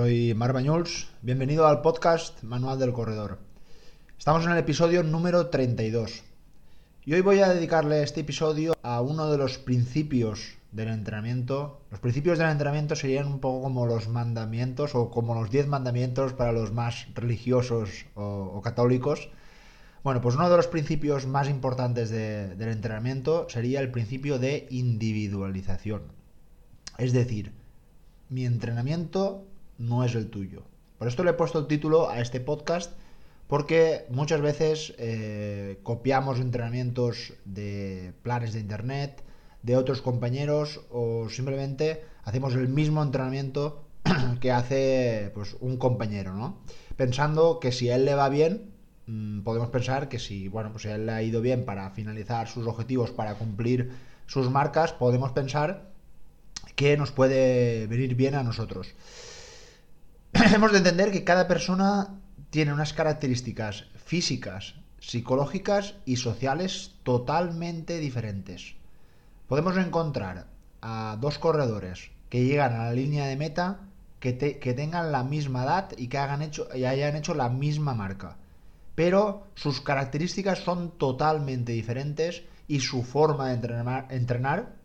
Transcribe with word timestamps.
soy 0.00 0.32
Mar 0.32 0.54
Bañuls, 0.54 1.08
bienvenido 1.20 1.66
al 1.66 1.82
podcast 1.82 2.42
Manual 2.42 2.78
del 2.78 2.94
Corredor. 2.94 3.36
Estamos 4.18 4.46
en 4.46 4.52
el 4.52 4.56
episodio 4.56 5.02
número 5.02 5.48
32 5.48 6.22
y 7.04 7.12
hoy 7.12 7.20
voy 7.20 7.40
a 7.40 7.50
dedicarle 7.50 8.02
este 8.02 8.22
episodio 8.22 8.72
a 8.82 9.02
uno 9.02 9.30
de 9.30 9.36
los 9.36 9.58
principios 9.58 10.56
del 10.72 10.88
entrenamiento. 10.88 11.82
Los 11.90 12.00
principios 12.00 12.38
del 12.38 12.48
entrenamiento 12.48 12.96
serían 12.96 13.26
un 13.26 13.40
poco 13.40 13.60
como 13.60 13.84
los 13.84 14.08
mandamientos 14.08 14.94
o 14.94 15.10
como 15.10 15.34
los 15.34 15.50
10 15.50 15.66
mandamientos 15.66 16.32
para 16.32 16.52
los 16.52 16.72
más 16.72 17.06
religiosos 17.14 18.06
o, 18.14 18.58
católicos. 18.64 19.28
Bueno, 20.02 20.22
pues 20.22 20.34
uno 20.34 20.48
de 20.48 20.56
los 20.56 20.66
principios 20.66 21.26
más 21.26 21.50
importantes 21.50 22.08
del 22.08 22.68
entrenamiento 22.68 23.50
sería 23.50 23.80
el 23.80 23.90
principio 23.90 24.38
de 24.38 24.66
individualización. 24.70 26.04
Es 26.96 27.12
decir, 27.12 27.52
mi 28.30 28.46
entrenamiento 28.46 29.44
no 29.80 30.04
es 30.04 30.14
el 30.14 30.28
tuyo. 30.28 30.62
Por 30.98 31.08
esto 31.08 31.24
le 31.24 31.30
he 31.30 31.34
puesto 31.34 31.58
el 31.58 31.66
título 31.66 32.10
a 32.10 32.20
este 32.20 32.38
podcast 32.38 32.92
porque 33.48 34.04
muchas 34.10 34.40
veces 34.40 34.94
eh, 34.98 35.80
copiamos 35.82 36.38
entrenamientos 36.38 37.32
de 37.44 38.12
planes 38.22 38.52
de 38.52 38.60
internet, 38.60 39.24
de 39.62 39.76
otros 39.76 40.02
compañeros 40.02 40.82
o 40.90 41.28
simplemente 41.30 42.04
hacemos 42.22 42.54
el 42.54 42.68
mismo 42.68 43.02
entrenamiento 43.02 43.82
que 44.40 44.52
hace 44.52 45.32
pues, 45.34 45.56
un 45.60 45.78
compañero, 45.78 46.34
¿no? 46.34 46.58
Pensando 46.96 47.58
que 47.58 47.72
si 47.72 47.88
a 47.90 47.96
él 47.96 48.04
le 48.04 48.14
va 48.14 48.28
bien, 48.28 48.70
mm, 49.06 49.40
podemos 49.40 49.70
pensar 49.70 50.08
que 50.08 50.18
si, 50.18 50.48
bueno, 50.48 50.70
pues 50.70 50.82
si 50.82 50.90
a 50.90 50.94
él 50.94 51.06
le 51.06 51.12
ha 51.12 51.22
ido 51.22 51.40
bien 51.40 51.64
para 51.64 51.90
finalizar 51.90 52.48
sus 52.48 52.66
objetivos, 52.66 53.10
para 53.10 53.34
cumplir 53.34 53.90
sus 54.26 54.50
marcas, 54.50 54.92
podemos 54.92 55.32
pensar 55.32 55.90
que 56.76 56.96
nos 56.96 57.10
puede 57.10 57.86
venir 57.86 58.14
bien 58.14 58.34
a 58.34 58.42
nosotros. 58.42 58.94
Hemos 60.54 60.70
de 60.72 60.78
entender 60.78 61.10
que 61.10 61.24
cada 61.24 61.48
persona 61.48 62.20
tiene 62.50 62.72
unas 62.72 62.92
características 62.92 63.86
físicas, 64.04 64.76
psicológicas 65.00 65.96
y 66.04 66.16
sociales 66.16 66.94
totalmente 67.02 67.98
diferentes. 67.98 68.76
Podemos 69.48 69.76
encontrar 69.76 70.46
a 70.82 71.16
dos 71.20 71.38
corredores 71.38 72.10
que 72.28 72.44
llegan 72.44 72.74
a 72.74 72.84
la 72.84 72.92
línea 72.92 73.26
de 73.26 73.36
meta 73.36 73.80
que, 74.20 74.32
tengan 74.32 75.10
la 75.10 75.24
misma 75.24 75.64
edad 75.64 75.88
y 75.96 76.06
que 76.06 76.18
y 76.74 76.84
hayan 76.84 77.16
hecho 77.16 77.34
la 77.34 77.48
misma 77.48 77.94
marca. 77.94 78.36
Pero 78.94 79.48
sus 79.54 79.80
características 79.80 80.60
son 80.60 80.96
totalmente 80.96 81.72
diferentes 81.72 82.44
y 82.68 82.80
su 82.80 83.02
forma 83.02 83.48
de 83.48 84.06
entrenar 84.10 84.76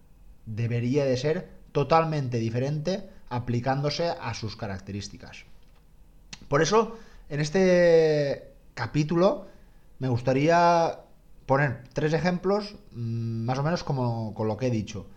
debería 0.45 1.05
de 1.05 1.17
ser 1.17 1.49
totalmente 1.71 2.39
diferente 2.39 3.09
aplicándose 3.35 4.07
a 4.09 4.33
sus 4.33 4.55
características. 4.55 5.45
Por 6.47 6.61
eso, 6.61 6.97
en 7.29 7.39
este 7.41 8.53
capítulo 8.73 9.47
me 9.99 10.07
gustaría 10.07 10.99
poner 11.45 11.83
tres 11.93 12.13
ejemplos 12.13 12.75
mm, 12.91 13.45
más 13.45 13.57
o 13.59 13.63
menos 13.63 13.83
como 13.83 14.33
con 14.33 14.47
lo 14.47 14.57
que 14.57 14.67
he 14.67 14.71
dicho. 14.71 15.07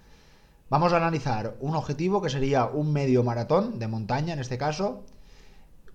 Vamos 0.68 0.92
a 0.92 0.96
analizar 0.96 1.56
un 1.60 1.74
objetivo 1.76 2.20
que 2.20 2.28
sería 2.28 2.66
un 2.66 2.92
medio 2.92 3.22
maratón 3.22 3.78
de 3.78 3.88
montaña 3.88 4.34
en 4.34 4.40
este 4.40 4.58
caso, 4.58 5.04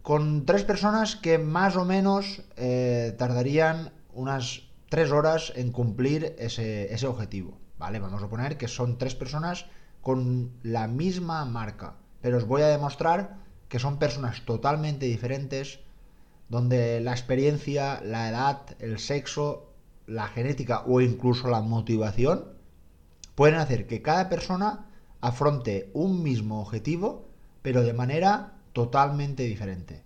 con 0.01 0.45
tres 0.45 0.63
personas 0.63 1.15
que 1.15 1.37
más 1.37 1.75
o 1.75 1.85
menos 1.85 2.41
eh, 2.57 3.15
tardarían 3.17 3.91
unas 4.13 4.63
tres 4.89 5.11
horas 5.11 5.53
en 5.55 5.71
cumplir 5.71 6.35
ese, 6.39 6.93
ese 6.93 7.07
objetivo. 7.07 7.57
¿Vale? 7.77 7.99
Vamos 7.99 8.23
a 8.23 8.29
poner 8.29 8.57
que 8.57 8.67
son 8.67 8.97
tres 8.97 9.13
personas 9.13 9.65
con 10.01 10.51
la 10.63 10.87
misma 10.87 11.45
marca, 11.45 11.95
pero 12.23 12.37
os 12.37 12.47
voy 12.47 12.61
a 12.61 12.69
demostrar 12.69 13.35
que 13.67 13.79
son 13.79 13.99
personas 13.99 14.45
totalmente 14.45 15.05
diferentes, 15.05 15.81
donde 16.47 17.01
la 17.01 17.11
experiencia, 17.11 18.01
la 18.01 18.29
edad, 18.29 18.61
el 18.79 18.97
sexo, 18.97 19.73
la 20.07 20.27
genética 20.29 20.83
o 20.87 21.01
incluso 21.01 21.49
la 21.49 21.59
motivación 21.59 22.45
pueden 23.35 23.59
hacer 23.59 23.87
que 23.87 24.01
cada 24.01 24.29
persona 24.29 24.87
afronte 25.19 25.91
un 25.93 26.23
mismo 26.23 26.61
objetivo, 26.61 27.27
pero 27.61 27.83
de 27.83 27.93
manera 27.93 28.53
totalmente 28.71 29.43
diferente. 29.43 30.03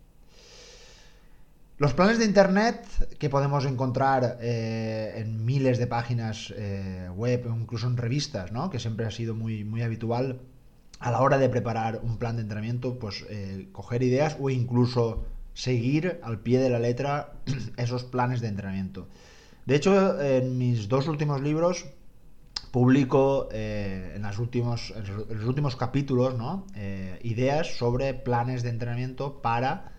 Los 1.78 1.94
planes 1.94 2.18
de 2.18 2.26
Internet 2.26 2.84
que 3.20 3.30
podemos 3.30 3.64
encontrar 3.66 4.40
eh, 4.42 5.14
en 5.18 5.46
miles 5.46 5.78
de 5.78 5.86
páginas 5.86 6.52
eh, 6.58 7.12
web 7.16 7.46
incluso 7.56 7.86
en 7.86 7.98
revistas, 7.98 8.52
¿no? 8.52 8.72
que 8.72 8.80
siempre 8.80 9.06
ha 9.06 9.12
sido 9.12 9.36
muy, 9.36 9.64
muy 9.64 9.84
habitual 9.84 10.42
a 11.00 11.12
la 11.12 11.22
hora 11.22 11.38
de 11.38 11.50
preparar 11.50 12.02
un 12.04 12.18
plan 12.18 12.36
de 12.36 12.42
entrenamiento, 12.44 13.00
pues 13.00 13.26
eh, 13.30 13.68
coger 13.72 14.04
ideas 14.04 14.38
o 14.40 14.50
incluso 14.50 15.26
seguir 15.54 16.20
al 16.24 16.40
pie 16.40 16.60
de 16.60 16.70
la 16.70 16.80
letra 16.80 17.34
esos 17.78 18.04
planes 18.04 18.42
de 18.42 18.48
entrenamiento. 18.48 19.08
De 19.66 19.76
hecho, 19.76 20.22
en 20.22 20.58
mis 20.58 20.88
dos 20.88 21.08
últimos 21.08 21.42
libros 21.42 21.88
publico 22.72 23.50
en, 23.52 24.22
las 24.22 24.40
últimos, 24.40 24.94
en, 24.96 25.38
los 25.38 25.46
últimos 25.46 25.76
capítulos 25.76 26.38
¿no? 26.38 26.66
ideas 27.22 27.78
sobre 27.78 28.14
planes 28.14 28.64
de 28.64 28.70
entrenamiento 28.70 29.42
para 29.42 29.92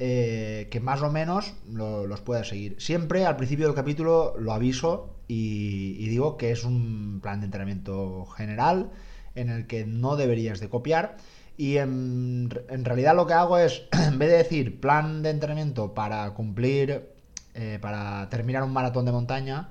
eh, 0.00 0.68
que 0.70 0.78
más 0.78 1.02
o 1.02 1.10
menos 1.10 1.54
los 1.66 2.20
puedas 2.20 2.46
seguir. 2.46 2.76
Siempre 2.78 3.26
al 3.26 3.36
principio 3.36 3.66
del 3.66 3.74
capítulo 3.74 4.36
lo 4.38 4.52
aviso 4.52 5.16
y, 5.26 6.08
digo 6.08 6.36
que 6.36 6.52
es 6.52 6.62
un 6.62 7.18
plan 7.20 7.40
de 7.40 7.46
entrenamiento 7.46 8.24
general 8.26 8.92
en 9.40 9.50
el 9.50 9.66
que 9.66 9.86
no 9.86 10.16
deberías 10.16 10.60
de 10.60 10.68
copiar. 10.68 11.16
Y 11.56 11.78
en, 11.78 12.50
realidad 12.50 13.16
lo 13.16 13.26
que 13.26 13.34
hago 13.34 13.58
es, 13.58 13.84
en 13.92 14.18
vez 14.18 14.30
de 14.30 14.36
decir 14.38 14.80
plan 14.80 15.22
de 15.22 15.30
entrenamiento 15.30 15.94
para 15.94 16.32
cumplir, 16.34 17.10
eh, 17.54 17.78
para 17.80 18.28
terminar 18.28 18.62
un 18.62 18.72
maratón 18.72 19.04
de 19.04 19.12
montaña, 19.12 19.70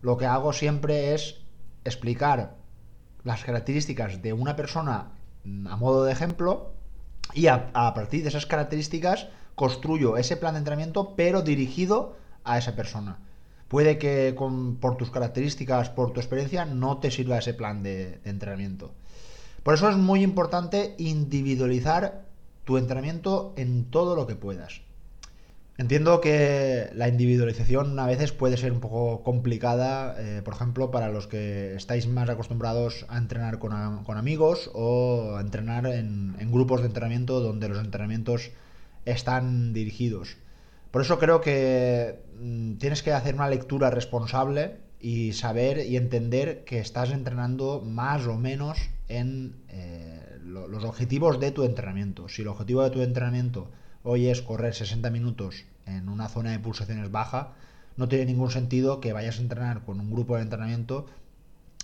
lo 0.00 0.16
que 0.16 0.26
hago 0.26 0.52
siempre 0.52 1.14
es 1.14 1.40
explicar 1.84 2.56
las 3.24 3.42
características 3.42 4.22
de 4.22 4.32
una 4.32 4.54
persona 4.54 5.12
a 5.66 5.76
modo 5.76 6.04
de 6.04 6.12
ejemplo 6.12 6.72
y 7.32 7.46
a 7.48 7.72
partir 7.72 8.22
de 8.22 8.28
esas 8.28 8.46
características 8.46 9.28
construyo 9.54 10.16
ese 10.16 10.36
plan 10.36 10.54
de 10.54 10.58
entrenamiento, 10.58 11.14
pero 11.16 11.42
dirigido 11.42 12.16
a 12.44 12.58
esa 12.58 12.76
persona. 12.76 13.18
Puede 13.68 13.98
que 13.98 14.36
por 14.80 14.96
tus 14.96 15.10
características, 15.10 15.90
por 15.90 16.12
tu 16.12 16.20
experiencia, 16.20 16.64
no 16.64 16.98
te 16.98 17.10
sirva 17.10 17.38
ese 17.38 17.54
plan 17.54 17.82
de, 17.82 18.20
entrenamiento. 18.24 18.92
Por 19.64 19.72
eso 19.72 19.88
es 19.88 19.96
muy 19.96 20.22
importante 20.22 20.94
individualizar 20.98 22.26
tu 22.64 22.76
entrenamiento 22.76 23.54
en 23.56 23.86
todo 23.86 24.14
lo 24.14 24.26
que 24.26 24.36
puedas. 24.36 24.82
Entiendo 25.78 26.20
que 26.20 26.90
la 26.94 27.08
individualización 27.08 27.98
a 27.98 28.06
veces 28.06 28.30
puede 28.30 28.58
ser 28.58 28.72
un 28.72 28.80
poco 28.80 29.22
complicada, 29.24 30.14
eh, 30.18 30.42
por 30.42 30.54
ejemplo, 30.54 30.90
para 30.90 31.08
los 31.08 31.26
que 31.26 31.74
estáis 31.74 32.06
más 32.06 32.28
acostumbrados 32.28 33.06
a 33.08 33.16
entrenar 33.16 33.58
con, 33.58 33.72
amigos 33.72 34.70
o 34.74 35.34
a 35.36 35.40
entrenar 35.40 35.86
en, 35.86 36.36
grupos 36.52 36.82
de 36.82 36.88
entrenamiento 36.88 37.40
donde 37.40 37.68
los 37.70 37.78
entrenamientos 37.78 38.50
están 39.06 39.72
dirigidos. 39.72 40.36
Por 40.90 41.00
eso 41.00 41.18
creo 41.18 41.40
que 41.40 42.20
mm, 42.38 42.74
tienes 42.74 43.02
que 43.02 43.12
hacer 43.12 43.34
una 43.34 43.48
lectura 43.48 43.90
responsable 43.90 44.76
y 45.00 45.32
saber 45.32 45.86
y 45.86 45.96
entender 45.96 46.64
que 46.64 46.78
estás 46.80 47.10
entrenando 47.10 47.80
más 47.80 48.26
o 48.26 48.36
menos 48.36 48.78
en 49.08 49.56
eh, 49.68 50.38
los 50.44 50.84
objetivos 50.84 51.40
de 51.40 51.50
tu 51.50 51.64
entrenamiento. 51.64 52.28
Si 52.28 52.42
el 52.42 52.48
objetivo 52.48 52.82
de 52.82 52.90
tu 52.90 53.02
entrenamiento 53.02 53.70
hoy 54.02 54.28
es 54.28 54.42
correr 54.42 54.74
60 54.74 55.10
minutos 55.10 55.64
en 55.86 56.08
una 56.08 56.28
zona 56.28 56.52
de 56.52 56.58
pulsaciones 56.58 57.10
baja, 57.10 57.52
no 57.96 58.08
tiene 58.08 58.26
ningún 58.26 58.50
sentido 58.50 59.00
que 59.00 59.12
vayas 59.12 59.38
a 59.38 59.42
entrenar 59.42 59.84
con 59.84 60.00
un 60.00 60.10
grupo 60.10 60.36
de 60.36 60.42
entrenamiento 60.42 61.06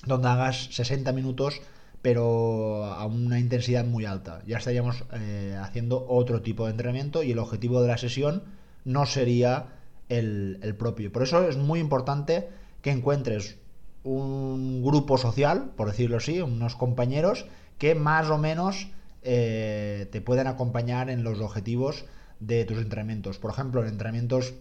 donde 0.06 0.28
hagas 0.28 0.68
60 0.72 1.12
minutos 1.12 1.60
pero 2.02 2.84
a 2.84 3.04
una 3.06 3.38
intensidad 3.38 3.84
muy 3.84 4.06
alta. 4.06 4.42
Ya 4.46 4.58
estaríamos 4.58 5.04
eh, 5.12 5.58
haciendo 5.60 6.06
otro 6.08 6.40
tipo 6.40 6.64
de 6.64 6.70
entrenamiento 6.70 7.22
y 7.22 7.32
el 7.32 7.38
objetivo 7.38 7.82
de 7.82 7.88
la 7.88 7.98
sesión 7.98 8.44
no 8.84 9.04
sería 9.04 9.66
el, 10.08 10.74
propio. 10.78 11.12
Por 11.12 11.22
eso 11.22 11.46
es 11.48 11.56
muy 11.56 11.78
importante 11.78 12.48
que 12.82 12.90
encuentres 12.90 13.58
un 14.02 14.82
grupo 14.82 15.18
social, 15.18 15.72
por 15.76 15.88
decirlo 15.88 16.16
así, 16.16 16.40
unos 16.40 16.76
compañeros 16.76 17.46
que 17.78 17.94
más 17.94 18.30
o 18.30 18.38
menos 18.38 18.88
eh, 19.22 20.08
te 20.10 20.20
puedan 20.20 20.46
acompañar 20.46 21.10
en 21.10 21.22
los 21.22 21.40
objetivos 21.40 22.04
de 22.40 22.64
tus 22.64 22.78
entrenamientos. 22.78 23.38
Por 23.38 23.50
ejemplo, 23.50 23.82
en 23.82 23.88
entrenamientos 23.88 24.54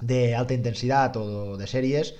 de 0.00 0.34
alta 0.34 0.54
intensidad 0.54 1.16
o 1.16 1.56
de 1.56 1.66
series, 1.66 2.14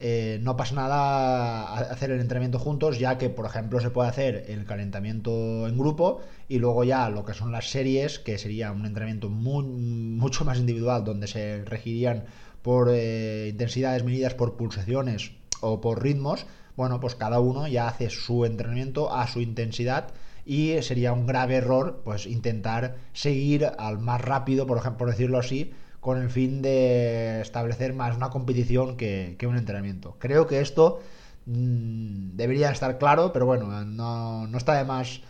eh, 0.00 0.38
no 0.42 0.56
pasa 0.56 0.76
nada 0.76 1.74
hacer 1.90 2.12
el 2.12 2.20
entrenamiento 2.20 2.58
juntos, 2.58 2.98
ya 2.98 3.18
que, 3.18 3.30
por 3.30 3.46
ejemplo, 3.46 3.80
se 3.80 3.90
puede 3.90 4.08
hacer 4.08 4.44
el 4.48 4.64
calentamiento 4.64 5.66
en 5.66 5.76
grupo 5.76 6.20
y 6.48 6.58
luego 6.58 6.84
ya 6.84 7.10
lo 7.10 7.24
que 7.24 7.34
son 7.34 7.50
las 7.52 7.70
series, 7.70 8.18
que 8.18 8.38
sería 8.38 8.70
un 8.72 8.86
entrenamiento 8.86 9.28
mucho 9.28 10.44
más 10.44 10.58
individual, 10.58 11.04
donde 11.04 11.26
se 11.26 11.64
regirían 11.64 12.24
por 12.62 12.90
eh, 12.92 13.48
intensidades 13.50 14.04
medidas 14.04 14.34
por 14.34 14.56
pulsaciones 14.56 15.32
o 15.60 15.80
por 15.80 16.02
ritmos. 16.02 16.46
Bueno, 16.76 17.00
pues 17.00 17.14
cada 17.14 17.40
uno 17.40 17.66
ya 17.66 17.88
hace 17.88 18.10
su 18.10 18.44
entrenamiento 18.44 19.12
a 19.12 19.26
su 19.26 19.40
intensidad 19.40 20.08
y 20.44 20.80
sería 20.82 21.12
un 21.12 21.26
grave 21.26 21.56
error 21.56 22.00
pues 22.04 22.26
intentar 22.26 22.96
seguir 23.12 23.70
al 23.78 23.98
más 23.98 24.20
rápido, 24.20 24.66
por 24.66 24.78
ejemplo, 24.78 24.98
por 24.98 25.10
decirlo 25.10 25.38
así, 25.38 25.74
con 26.00 26.22
el 26.22 26.30
fin 26.30 26.62
de 26.62 27.40
establecer 27.40 27.92
más 27.92 28.16
una 28.16 28.30
competición 28.30 28.96
que, 28.96 29.36
un 29.46 29.56
entrenamiento. 29.56 30.16
Creo 30.18 30.46
que 30.46 30.60
esto 30.60 31.00
mmm, 31.46 32.36
debería 32.36 32.70
estar 32.70 32.98
claro, 32.98 33.32
pero 33.32 33.44
bueno, 33.46 33.84
no, 33.84 34.46
no 34.46 34.58
está 34.58 34.74
de 34.74 34.84
más 34.84 35.20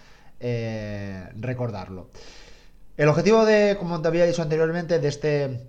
eh, 0.41 1.29
recordarlo. 1.37 2.11
El 2.97 3.09
objetivo 3.09 3.45
de, 3.45 3.77
como 3.79 4.01
te 4.03 4.09
había 4.09 4.27
dicho 4.27 4.43
anteriormente, 4.43 4.99
de 4.99 5.09
este, 5.09 5.61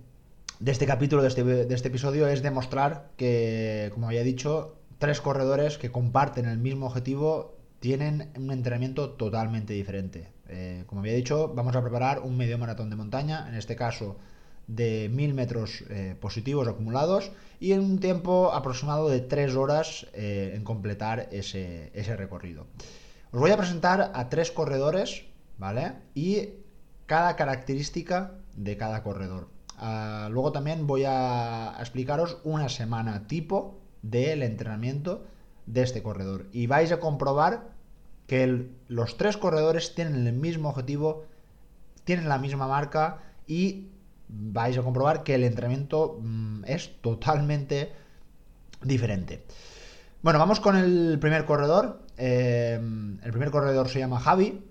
de 0.60 0.72
este 0.72 0.86
capítulo, 0.86 1.22
de 1.22 1.28
este, 1.28 1.42
de 1.42 1.74
este 1.74 1.88
episodio, 1.88 2.28
es 2.28 2.42
demostrar 2.42 3.10
que, 3.16 3.90
como 3.92 4.06
había 4.06 4.22
dicho, 4.22 4.76
tres 4.98 5.20
corredores 5.20 5.78
que 5.78 5.90
comparten 5.90 6.46
el 6.46 6.58
mismo 6.58 6.86
objetivo 6.86 7.56
tienen 7.80 8.30
un 8.36 8.52
entrenamiento 8.52 9.12
totalmente 9.12 9.72
diferente. 9.72 10.28
Eh, 10.48 10.84
como 10.86 11.00
había 11.00 11.14
dicho, 11.14 11.52
vamos 11.54 11.74
a 11.74 11.80
preparar 11.80 12.20
un 12.20 12.36
medio 12.36 12.58
maratón 12.58 12.90
de 12.90 12.96
montaña, 12.96 13.48
en 13.48 13.54
este 13.54 13.74
caso 13.74 14.18
de 14.66 15.08
1000 15.10 15.34
metros 15.34 15.84
eh, 15.88 16.14
positivos 16.20 16.68
acumulados 16.68 17.32
y 17.58 17.72
en 17.72 17.80
un 17.80 17.98
tiempo 17.98 18.52
aproximado 18.52 19.08
de 19.08 19.20
3 19.20 19.56
horas 19.56 20.06
eh, 20.12 20.52
en 20.54 20.62
completar 20.62 21.28
ese, 21.32 21.90
recorrido. 22.16 22.66
Os 23.32 23.40
voy 23.40 23.50
a 23.50 23.56
presentar 23.56 24.12
a 24.14 24.28
tres 24.28 24.50
corredores, 24.50 25.24
¿vale? 25.56 25.94
Y 26.14 26.50
cada 27.06 27.36
característica 27.36 28.34
de 28.56 28.76
cada 28.76 29.02
corredor. 29.02 29.48
Ah, 29.82 30.28
luego 30.30 30.52
también 30.52 30.86
voy 30.86 31.04
a 31.06 31.74
explicaros 31.78 32.36
una 32.44 32.68
semana 32.68 33.26
tipo 33.26 33.80
del 34.02 34.42
entrenamiento 34.42 35.24
de 35.64 35.82
este 35.82 36.02
corredor. 36.02 36.48
Y 36.52 36.66
vais 36.66 36.92
a 36.92 37.00
comprobar 37.00 37.70
que 38.26 38.68
los 38.88 39.16
tres 39.16 39.38
corredores 39.38 39.94
tienen 39.94 40.26
el 40.26 40.34
mismo 40.34 40.68
objetivo, 40.68 41.24
tienen 42.04 42.28
la 42.28 42.36
misma 42.36 42.68
marca 42.68 43.22
y 43.46 43.88
vais 44.28 44.76
a 44.76 44.82
comprobar 44.82 45.22
que 45.22 45.34
el 45.34 45.44
entrenamiento 45.44 46.18
mm, 46.20 46.64
es 46.66 47.00
totalmente 47.00 47.90
diferente. 48.82 49.46
Bueno, 50.20 50.38
vamos 50.38 50.60
con 50.60 50.76
el 50.76 51.18
primer 51.18 51.46
corredor. 51.46 52.02
Eh, 52.18 52.78
el 53.22 53.30
primer 53.30 53.50
corredor 53.50 53.88
se 53.88 53.98
llama 53.98 54.20
Javi. 54.20 54.62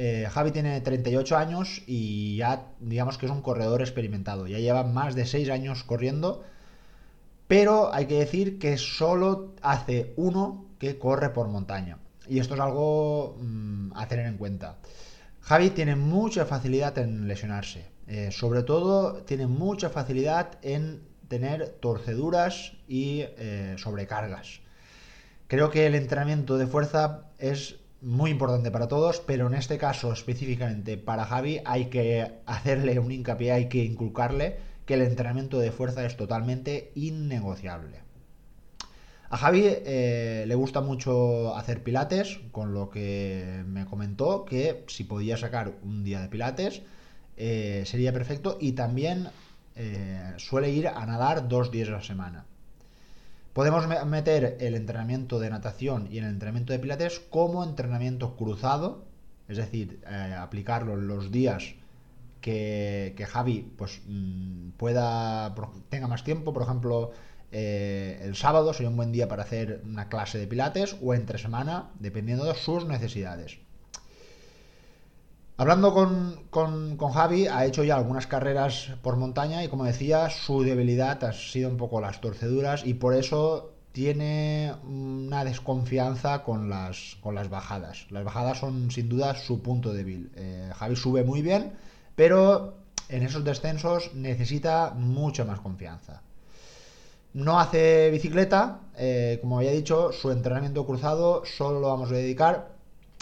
Eh, 0.00 0.28
Javi 0.30 0.52
tiene 0.52 0.80
38 0.80 1.36
años 1.36 1.82
y 1.84 2.36
ya 2.36 2.68
digamos 2.78 3.18
que 3.18 3.26
es 3.26 3.32
un 3.32 3.42
corredor 3.42 3.80
experimentado. 3.80 4.46
Ya 4.46 4.60
lleva 4.60 4.84
más 4.84 5.16
de 5.16 5.26
6 5.26 5.50
años 5.50 5.82
corriendo. 5.82 6.44
Pero 7.48 7.92
hay 7.92 8.06
que 8.06 8.20
decir 8.20 8.60
que 8.60 8.76
solo 8.78 9.54
hace 9.60 10.12
uno 10.16 10.66
que 10.78 11.00
corre 11.00 11.30
por 11.30 11.48
montaña. 11.48 11.98
Y 12.28 12.38
esto 12.38 12.54
es 12.54 12.60
algo 12.60 13.38
mm, 13.40 13.90
a 13.96 14.06
tener 14.06 14.26
en 14.26 14.36
cuenta. 14.36 14.76
Javi 15.40 15.70
tiene 15.70 15.96
mucha 15.96 16.46
facilidad 16.46 16.96
en 16.98 17.26
lesionarse. 17.26 17.86
Eh, 18.06 18.30
sobre 18.30 18.62
todo 18.62 19.24
tiene 19.24 19.48
mucha 19.48 19.90
facilidad 19.90 20.58
en 20.62 21.02
tener 21.26 21.70
torceduras 21.80 22.74
y 22.86 23.24
eh, 23.36 23.74
sobrecargas. 23.78 24.60
Creo 25.48 25.70
que 25.70 25.86
el 25.86 25.96
entrenamiento 25.96 26.56
de 26.56 26.68
fuerza 26.68 27.24
es 27.38 27.80
muy 28.00 28.30
importante 28.30 28.70
para 28.70 28.88
todos, 28.88 29.20
pero 29.20 29.46
en 29.46 29.54
este 29.54 29.78
caso 29.78 30.12
específicamente 30.12 30.96
para 30.96 31.24
Javi 31.24 31.60
hay 31.64 31.86
que 31.86 32.30
hacerle 32.46 32.98
un 32.98 33.10
hincapié, 33.10 33.52
hay 33.52 33.68
que 33.68 33.84
inculcarle 33.84 34.56
que 34.86 34.94
el 34.94 35.02
entrenamiento 35.02 35.58
de 35.58 35.72
fuerza 35.72 36.06
es 36.06 36.16
totalmente 36.16 36.92
innegociable. 36.94 38.00
A 39.30 39.36
Javi 39.36 39.64
eh, 39.66 40.44
le 40.46 40.54
gusta 40.54 40.80
mucho 40.80 41.54
hacer 41.54 41.82
pilates, 41.82 42.40
con 42.50 42.72
lo 42.72 42.88
que 42.88 43.62
me 43.66 43.84
comentó 43.84 44.46
que 44.46 44.84
si 44.86 45.04
podía 45.04 45.36
sacar 45.36 45.74
un 45.82 46.02
día 46.02 46.22
de 46.22 46.28
pilates 46.28 46.82
eh, 47.36 47.82
sería 47.84 48.12
perfecto 48.12 48.56
y 48.58 48.72
también 48.72 49.28
eh, 49.76 50.32
suele 50.38 50.70
ir 50.70 50.88
a 50.88 51.04
nadar 51.04 51.46
dos 51.46 51.70
días 51.70 51.88
a 51.88 51.92
la 51.92 52.02
semana. 52.02 52.46
Podemos 53.58 53.88
meter 54.06 54.56
el 54.60 54.76
entrenamiento 54.76 55.40
de 55.40 55.50
natación 55.50 56.06
y 56.12 56.18
el 56.18 56.26
entrenamiento 56.26 56.72
de 56.72 56.78
pilates 56.78 57.18
como 57.18 57.64
entrenamiento 57.64 58.36
cruzado, 58.36 59.04
es 59.48 59.56
decir, 59.56 60.00
aplicarlo 60.06 60.94
los 60.94 61.32
días 61.32 61.74
que, 62.40 63.26
Javi 63.28 63.68
pues, 63.76 64.00
mm, 64.06 64.68
pueda 64.76 65.56
tenga 65.88 66.06
más 66.06 66.22
tiempo, 66.22 66.52
por 66.52 66.62
ejemplo, 66.62 67.10
eh, 67.50 68.20
el 68.22 68.36
sábado 68.36 68.72
sería 68.72 68.90
un 68.90 68.96
buen 68.96 69.10
día 69.10 69.26
para 69.26 69.42
hacer 69.42 69.82
una 69.84 70.08
clase 70.08 70.38
de 70.38 70.46
pilates 70.46 70.94
o 71.02 71.12
entre 71.12 71.38
semana, 71.38 71.90
dependiendo 71.98 72.44
de 72.44 72.54
sus 72.54 72.86
necesidades. 72.86 73.58
Hablando 75.60 75.92
con, 76.50 76.96
Javi, 77.12 77.48
ha 77.48 77.66
hecho 77.66 77.82
ya 77.82 77.96
algunas 77.96 78.28
carreras 78.28 78.92
por 79.02 79.16
montaña 79.16 79.64
y 79.64 79.68
como 79.68 79.86
decía, 79.86 80.30
su 80.30 80.62
debilidad 80.62 81.24
ha 81.24 81.32
sido 81.32 81.68
un 81.68 81.76
poco 81.76 82.00
las 82.00 82.20
torceduras 82.20 82.86
y 82.86 82.94
por 82.94 83.12
eso 83.12 83.72
tiene 83.90 84.72
una 84.84 85.44
desconfianza 85.44 86.44
con 86.44 86.70
las, 86.70 87.16
con 87.20 87.34
las 87.34 87.50
bajadas. 87.50 88.06
Las 88.10 88.22
bajadas 88.22 88.58
son 88.58 88.92
sin 88.92 89.08
duda 89.08 89.34
su 89.34 89.60
punto 89.60 89.92
débil. 89.92 90.30
Eh, 90.36 90.70
Javi 90.76 90.94
sube 90.94 91.24
muy 91.24 91.42
bien, 91.42 91.72
pero 92.14 92.74
en 93.08 93.24
esos 93.24 93.42
descensos 93.42 94.14
necesita 94.14 94.94
mucha 94.94 95.44
más 95.44 95.58
confianza. 95.58 96.22
No 97.34 97.58
hace 97.58 98.12
bicicleta, 98.12 98.78
eh, 98.96 99.38
como 99.40 99.58
había 99.58 99.72
dicho, 99.72 100.12
su 100.12 100.30
entrenamiento 100.30 100.86
cruzado 100.86 101.42
solo 101.44 101.80
lo 101.80 101.88
vamos 101.88 102.12
a 102.12 102.14
dedicar 102.14 102.76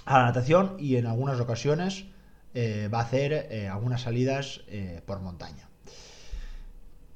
a 0.05 0.19
la 0.19 0.25
natación 0.27 0.77
y 0.79 0.97
en 0.97 1.07
algunas 1.07 1.41
ocasiones 1.41 2.05
eh, 2.59 2.89
va 2.89 3.01
a 3.01 3.03
hacer 3.03 3.49
eh, 3.51 3.69
algunas 3.69 4.01
salidas 4.01 4.63
por 5.05 5.21
montaña. 5.21 5.69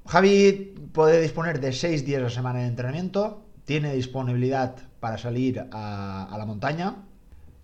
Javi 0.06 0.74
puede 0.92 1.18
disponer 1.18 1.60
de 1.60 1.72
seis 1.72 2.04
días 2.04 2.20
a 2.20 2.24
la 2.24 2.30
semana 2.30 2.58
de 2.58 2.66
entrenamiento, 2.66 3.46
tiene 3.64 3.94
disponibilidad 3.94 4.76
para 5.00 5.16
salir 5.16 5.64
a 5.72 6.36
la 6.36 6.44
montaña, 6.44 6.96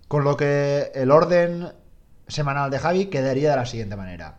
con 0.08 0.24
lo 0.24 0.38
que 0.38 0.90
el 0.94 1.10
orden 1.10 1.68
semanal 2.28 2.70
de 2.70 2.78
Javi 2.78 3.06
quedaría 3.06 3.50
de 3.50 3.56
la 3.56 3.66
siguiente 3.66 3.96
manera. 3.96 4.38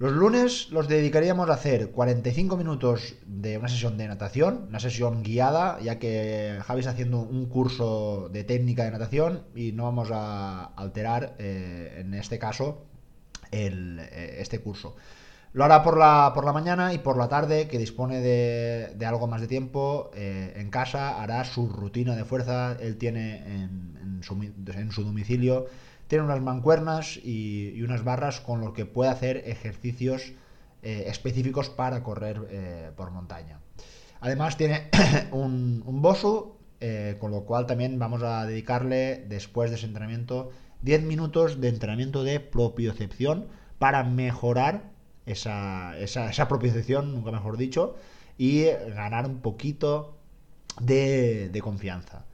Los 0.00 0.12
lunes 0.12 0.70
los 0.70 0.88
dedicaríamos 0.88 1.50
a 1.50 1.52
hacer 1.52 1.90
45 1.90 2.56
minutos 2.56 3.16
de 3.26 3.58
una 3.58 3.68
sesión 3.68 3.98
de 3.98 4.08
natación, 4.08 4.64
una 4.70 4.80
sesión 4.80 5.22
guiada, 5.22 5.78
ya 5.80 5.98
que 5.98 6.58
Javi 6.64 6.80
está 6.80 6.92
haciendo 6.92 7.18
un 7.18 7.44
curso 7.50 8.30
de 8.32 8.42
técnica 8.44 8.84
de 8.84 8.92
natación 8.92 9.44
y 9.54 9.72
no 9.72 9.84
vamos 9.84 10.08
a 10.10 10.72
alterar, 10.74 11.34
eh, 11.38 11.98
en 11.98 12.14
este 12.14 12.38
caso, 12.38 12.86
eh, 13.52 14.36
este 14.38 14.60
curso. 14.60 14.96
Lo 15.52 15.64
hará 15.64 15.82
por 15.82 15.98
la, 15.98 16.32
por 16.34 16.46
la 16.46 16.54
mañana 16.54 16.94
y 16.94 16.98
por 16.98 17.18
la 17.18 17.28
tarde, 17.28 17.68
que 17.68 17.76
dispone 17.76 18.22
de, 18.22 19.04
algo 19.04 19.26
más 19.26 19.42
de 19.42 19.48
tiempo, 19.48 20.10
eh, 20.14 20.54
en 20.56 20.70
casa 20.70 21.20
hará 21.20 21.44
su 21.44 21.68
rutina 21.68 22.16
de 22.16 22.24
fuerza. 22.24 22.74
Él 22.80 22.96
tiene 22.96 23.44
en 23.44 24.22
su 24.92 25.04
domicilio 25.04 25.66
tiene 26.10 26.24
unas 26.24 26.42
mancuernas 26.42 27.20
y, 27.22 27.80
unas 27.82 28.02
barras 28.02 28.40
con 28.40 28.60
lo 28.60 28.72
que 28.72 28.84
puede 28.84 29.12
hacer 29.12 29.44
ejercicios 29.46 30.32
eh, 30.82 31.04
específicos 31.06 31.70
para 31.70 32.02
correr 32.02 32.48
eh, 32.50 32.90
por 32.96 33.12
montaña. 33.12 33.60
Además 34.20 34.56
tiene 34.56 34.90
un, 35.30 35.84
un 35.86 36.02
Bosu, 36.02 36.56
eh, 36.80 37.16
con 37.20 37.30
lo 37.30 37.44
cual 37.44 37.66
también 37.66 38.00
vamos 38.00 38.24
a 38.24 38.44
dedicarle 38.44 39.24
después 39.28 39.70
de 39.70 39.76
ese 39.76 39.86
entrenamiento 39.86 40.50
10 40.82 41.04
minutos 41.04 41.60
de 41.60 41.68
entrenamiento 41.68 42.24
de 42.24 42.40
propiocepción 42.40 43.46
para 43.78 44.02
mejorar 44.02 44.90
esa, 45.26 45.96
esa, 45.96 46.48
propiocepción, 46.48 47.14
nunca 47.14 47.30
mejor 47.30 47.56
dicho, 47.56 47.94
y 48.36 48.64
ganar 48.64 49.26
un 49.26 49.42
poquito 49.42 50.18
de 50.80 51.60
confianza. 51.62 52.24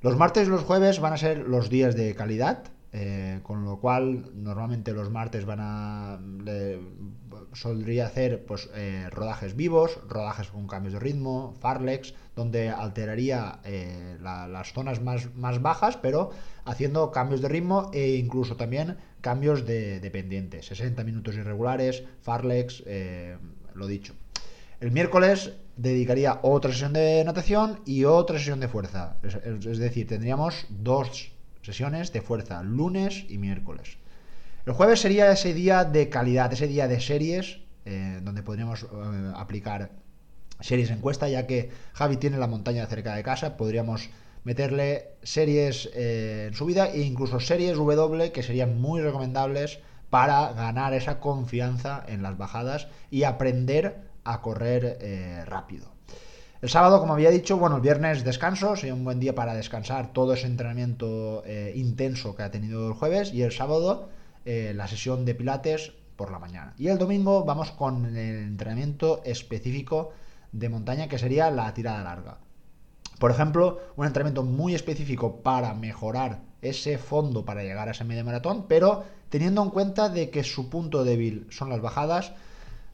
Los 0.00 0.16
martes 0.16 0.48
y 0.48 0.50
los 0.50 0.62
jueves 0.62 0.98
van 0.98 1.12
a 1.12 1.18
ser 1.18 1.46
los 1.46 1.68
días 1.68 1.94
de 1.94 2.14
calidad, 2.14 2.71
eh, 2.94 3.40
con 3.42 3.64
lo 3.64 3.78
cual, 3.80 4.30
normalmente 4.34 4.92
los 4.92 5.10
martes 5.10 5.46
van 5.46 5.60
a. 5.62 6.20
soldría 7.54 8.06
hacer 8.06 8.44
pues, 8.44 8.68
eh, 8.74 9.08
rodajes 9.10 9.56
vivos, 9.56 9.98
rodajes 10.08 10.48
con 10.48 10.66
cambios 10.66 10.92
de 10.92 11.00
ritmo, 11.00 11.54
farlex, 11.58 12.12
donde 12.36 12.68
alteraría 12.68 13.60
eh, 13.64 14.18
las 14.20 14.74
zonas 14.74 15.00
más, 15.00 15.34
más, 15.34 15.62
bajas, 15.62 15.96
pero 15.96 16.32
haciendo 16.66 17.10
cambios 17.12 17.40
de 17.40 17.48
ritmo 17.48 17.90
e 17.94 18.16
incluso 18.16 18.56
también 18.56 18.98
cambios 19.22 19.64
de 19.64 20.10
pendiente. 20.12 20.62
60 20.62 21.02
minutos 21.02 21.34
irregulares, 21.36 22.04
farlex, 22.20 22.84
lo 23.74 23.86
dicho. 23.86 24.14
El 24.80 24.90
miércoles 24.90 25.52
dedicaría 25.76 26.40
otra 26.42 26.72
sesión 26.72 26.92
de 26.92 27.22
natación 27.24 27.80
y 27.86 28.04
otra 28.04 28.38
sesión 28.38 28.60
de 28.60 28.68
fuerza. 28.68 29.16
es 29.22 29.78
decir, 29.78 30.08
tendríamos 30.08 30.66
dos 30.68 31.32
sesiones 31.62 32.12
de 32.12 32.20
fuerza, 32.20 32.62
lunes 32.62 33.24
y 33.28 33.38
miércoles. 33.38 33.98
El 34.66 34.74
jueves 34.74 35.00
sería 35.00 35.32
ese 35.32 35.54
día 35.54 35.84
de 35.84 36.08
calidad, 36.08 36.52
ese 36.52 36.68
día 36.68 36.86
de 36.86 37.00
series, 37.00 37.60
eh, 37.84 38.20
donde 38.22 38.42
podríamos 38.42 38.84
eh, 38.84 38.86
aplicar 39.34 39.90
series 40.60 40.90
encuesta, 40.90 41.28
ya 41.28 41.46
que 41.48 41.70
Javi 41.94 42.16
tiene 42.16 42.38
la 42.38 42.46
montaña 42.46 42.86
cerca 42.86 43.16
de 43.16 43.24
casa, 43.24 43.56
podríamos 43.56 44.10
meterle 44.44 45.16
series 45.22 45.90
eh, 45.94 46.46
en 46.48 46.54
subida 46.54 46.88
e 46.88 47.00
incluso 47.00 47.40
series 47.40 47.76
W 47.76 48.30
que 48.30 48.42
serían 48.44 48.80
muy 48.80 49.00
recomendables 49.00 49.80
para 50.10 50.52
ganar 50.52 50.94
esa 50.94 51.18
confianza 51.18 52.04
en 52.06 52.22
las 52.22 52.38
bajadas 52.38 52.86
y 53.10 53.24
aprender 53.24 54.02
a 54.24 54.42
correr 54.42 55.44
rápido. 55.48 55.90
El 56.62 56.70
sábado, 56.70 57.00
como 57.00 57.12
había 57.12 57.30
dicho, 57.30 57.58
bueno, 57.58 57.76
el 57.76 57.82
viernes 57.82 58.24
descanso, 58.24 58.76
sería 58.76 58.94
un 58.94 59.04
buen 59.04 59.18
día 59.18 59.34
para 59.34 59.54
descansar 59.54 60.12
todo 60.12 60.32
ese 60.32 60.46
entrenamiento 60.46 61.42
eh, 61.44 61.72
intenso 61.74 62.34
que 62.36 62.44
ha 62.44 62.50
tenido 62.50 62.86
el 62.86 62.94
jueves 62.94 63.34
y 63.34 63.42
el 63.42 63.52
sábado 63.52 64.08
la 64.44 64.88
sesión 64.88 65.24
de 65.24 65.34
pilates 65.36 65.92
por 66.16 66.30
la 66.32 66.38
mañana. 66.38 66.74
Y 66.78 66.88
el 66.88 66.98
domingo 66.98 67.44
vamos 67.44 67.70
con 67.72 68.06
el 68.06 68.16
entrenamiento 68.16 69.22
específico 69.24 70.10
de 70.52 70.68
montaña 70.68 71.08
que 71.08 71.18
sería 71.18 71.50
la 71.50 71.72
tirada 71.74 72.02
larga. 72.02 72.38
Por 73.18 73.30
ejemplo, 73.30 73.80
un 73.96 74.06
entrenamiento 74.06 74.42
muy 74.42 74.74
específico 74.74 75.42
para 75.42 75.74
mejorar 75.74 76.40
ese 76.60 76.98
fondo 76.98 77.44
para 77.44 77.62
llegar 77.62 77.88
a 77.88 77.90
ese 77.90 78.04
medio 78.04 78.24
maratón, 78.24 78.66
pero 78.68 79.04
teniendo 79.30 79.62
en 79.62 79.70
cuenta 79.70 80.08
de 80.08 80.30
que 80.30 80.44
su 80.44 80.70
punto 80.70 81.04
débil 81.04 81.46
son 81.50 81.70
las 81.70 81.80
bajadas, 81.80 82.32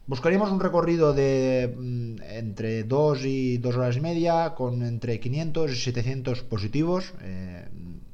buscaríamos 0.09 0.51
un 0.51 0.59
recorrido 0.59 1.13
de 1.13 1.75
mm, 1.77 2.21
entre 2.23 2.83
2 2.83 3.25
y 3.25 3.57
2 3.59 3.75
horas 3.77 3.95
y 3.95 4.01
media, 4.01 4.55
con 4.55 4.81
entre 4.81 5.19
500 5.19 5.71
y 5.71 5.75
700 5.75 6.41
positivos 6.43 7.13
eh, 7.21 7.67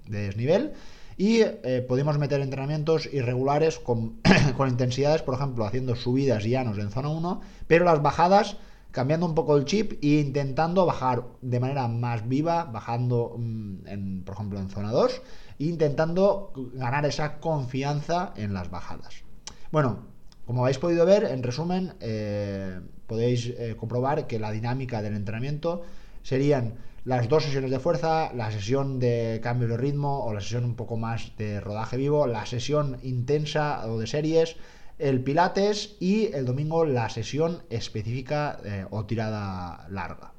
de 0.06 0.20
desnivel, 0.24 0.74
y 1.18 1.40
eh, 1.40 1.86
podemos 1.88 2.18
meter 2.18 2.42
entrenamientos 2.42 3.08
irregulares 3.14 3.80
con, 3.80 4.20
intensidades, 4.68 5.22
por 5.22 5.36
ejemplo, 5.36 5.66
haciendo 5.66 5.96
subidas 5.96 6.44
llanos 6.44 6.78
en 6.80 6.92
zona 6.92 7.08
1, 7.08 7.42
pero 7.66 7.86
las 7.86 8.02
bajadas 8.02 8.58
cambiando 8.92 9.26
un 9.26 9.36
poco 9.36 9.56
el 9.56 9.64
chip 9.64 9.94
e 10.04 10.20
intentando 10.20 10.86
bajar 10.86 11.24
de 11.42 11.62
manera 11.62 11.88
más 11.88 12.28
viva, 12.28 12.66
bajando, 12.66 13.38
mm, 13.38 13.88
en, 13.88 14.24
por 14.26 14.36
ejemplo, 14.36 14.60
en 14.60 14.70
zona 14.70 14.92
2, 14.92 15.22
e 15.60 15.64
intentando 15.64 16.52
ganar 16.74 17.06
esa 17.06 17.40
confianza 17.40 18.34
en 18.36 18.54
las 18.54 18.70
bajadas. 18.70 19.24
Bueno, 19.72 20.15
como 20.46 20.64
habéis 20.64 20.78
podido 20.78 21.06
ver, 21.06 21.24
en 21.26 21.44
resumen, 21.44 21.94
eh, 22.00 22.80
podéis 23.08 23.48
eh, 23.48 23.76
comprobar 23.78 24.28
que 24.28 24.40
la 24.40 24.52
dinámica 24.52 25.02
del 25.02 25.16
entrenamiento 25.16 25.84
serían 26.24 26.76
las 27.04 27.30
dos 27.30 27.44
sesiones 27.44 27.72
de 27.72 27.80
fuerza, 27.80 28.32
la 28.34 28.52
sesión 28.52 29.00
de 29.00 29.40
cambio 29.44 29.68
de 29.68 29.78
ritmo 29.78 30.26
o 30.26 30.34
la 30.34 30.42
sesión 30.42 30.66
un 30.66 30.76
poco 30.76 30.98
más 30.98 31.32
de 31.38 31.62
rodaje 31.62 31.98
vivo, 31.98 32.26
la 32.26 32.46
sesión 32.46 32.98
intensa 33.04 33.88
o 33.88 34.00
de 34.00 34.08
series, 34.08 34.56
el 34.98 35.22
Pilates 35.22 35.98
y 36.00 36.34
el 36.34 36.46
domingo 36.46 36.86
la 36.86 37.10
sesión 37.10 37.64
específica 37.70 38.60
eh, 38.64 38.86
o 38.90 39.06
tirada 39.06 39.88
larga. 39.90 40.32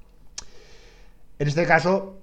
En 1.39 1.49
este 1.49 1.67
caso, 1.67 2.19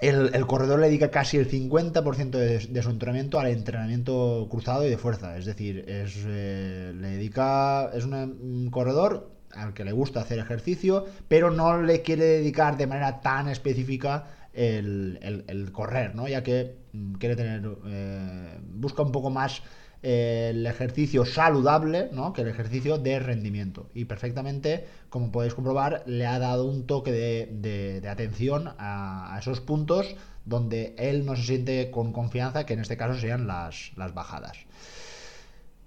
el, 0.00 0.46
corredor 0.46 0.80
le 0.80 0.88
dedica 0.88 1.10
casi 1.10 1.36
el 1.36 1.50
50% 1.50 2.30
de, 2.30 2.82
su 2.82 2.90
entrenamiento 2.90 3.38
al 3.38 3.48
entrenamiento 3.48 4.46
cruzado 4.50 4.86
y 4.86 4.90
de 4.90 4.98
fuerza. 4.98 5.36
Es 5.36 5.44
decir, 5.44 5.84
es, 5.88 6.16
eh, 6.26 6.92
le 6.94 7.08
dedica, 7.08 7.90
es 7.94 8.04
un, 8.04 8.68
corredor 8.70 9.30
al 9.52 9.72
que 9.72 9.84
le 9.84 9.92
gusta 9.92 10.20
hacer 10.20 10.38
ejercicio, 10.38 11.06
pero 11.28 11.50
no 11.50 11.80
le 11.80 12.02
quiere 12.02 12.24
dedicar 12.24 12.76
de 12.76 12.86
manera 12.86 13.20
tan 13.20 13.48
específica 13.48 14.26
el, 14.52 15.70
correr, 15.72 16.14
¿no? 16.14 16.28
ya 16.28 16.42
que 16.42 16.76
mm, 16.92 17.14
quiere 17.14 17.36
tener, 17.36 17.62
eh, 17.86 18.58
busca 18.74 19.02
un 19.02 19.12
poco 19.12 19.30
más 19.30 19.62
el 20.04 20.66
ejercicio 20.66 21.24
saludable 21.24 22.10
¿no? 22.12 22.34
que 22.34 22.42
el 22.42 22.48
ejercicio 22.48 22.98
de 22.98 23.18
rendimiento. 23.18 23.88
Y 23.94 24.04
perfectamente, 24.04 24.86
como 25.08 25.32
podéis 25.32 25.54
comprobar, 25.54 26.02
le 26.04 26.26
ha 26.26 26.38
dado 26.38 26.66
un 26.66 26.86
toque 26.86 27.10
de, 27.10 28.06
atención 28.06 28.74
a, 28.78 29.34
esos 29.40 29.60
puntos 29.62 30.14
donde 30.44 30.94
él 30.98 31.24
no 31.24 31.36
se 31.36 31.44
siente 31.44 31.90
con 31.90 32.12
confianza, 32.12 32.66
que 32.66 32.74
en 32.74 32.80
este 32.80 32.98
caso 32.98 33.18
serían 33.18 33.46
las, 33.46 33.92
bajadas. 34.12 34.58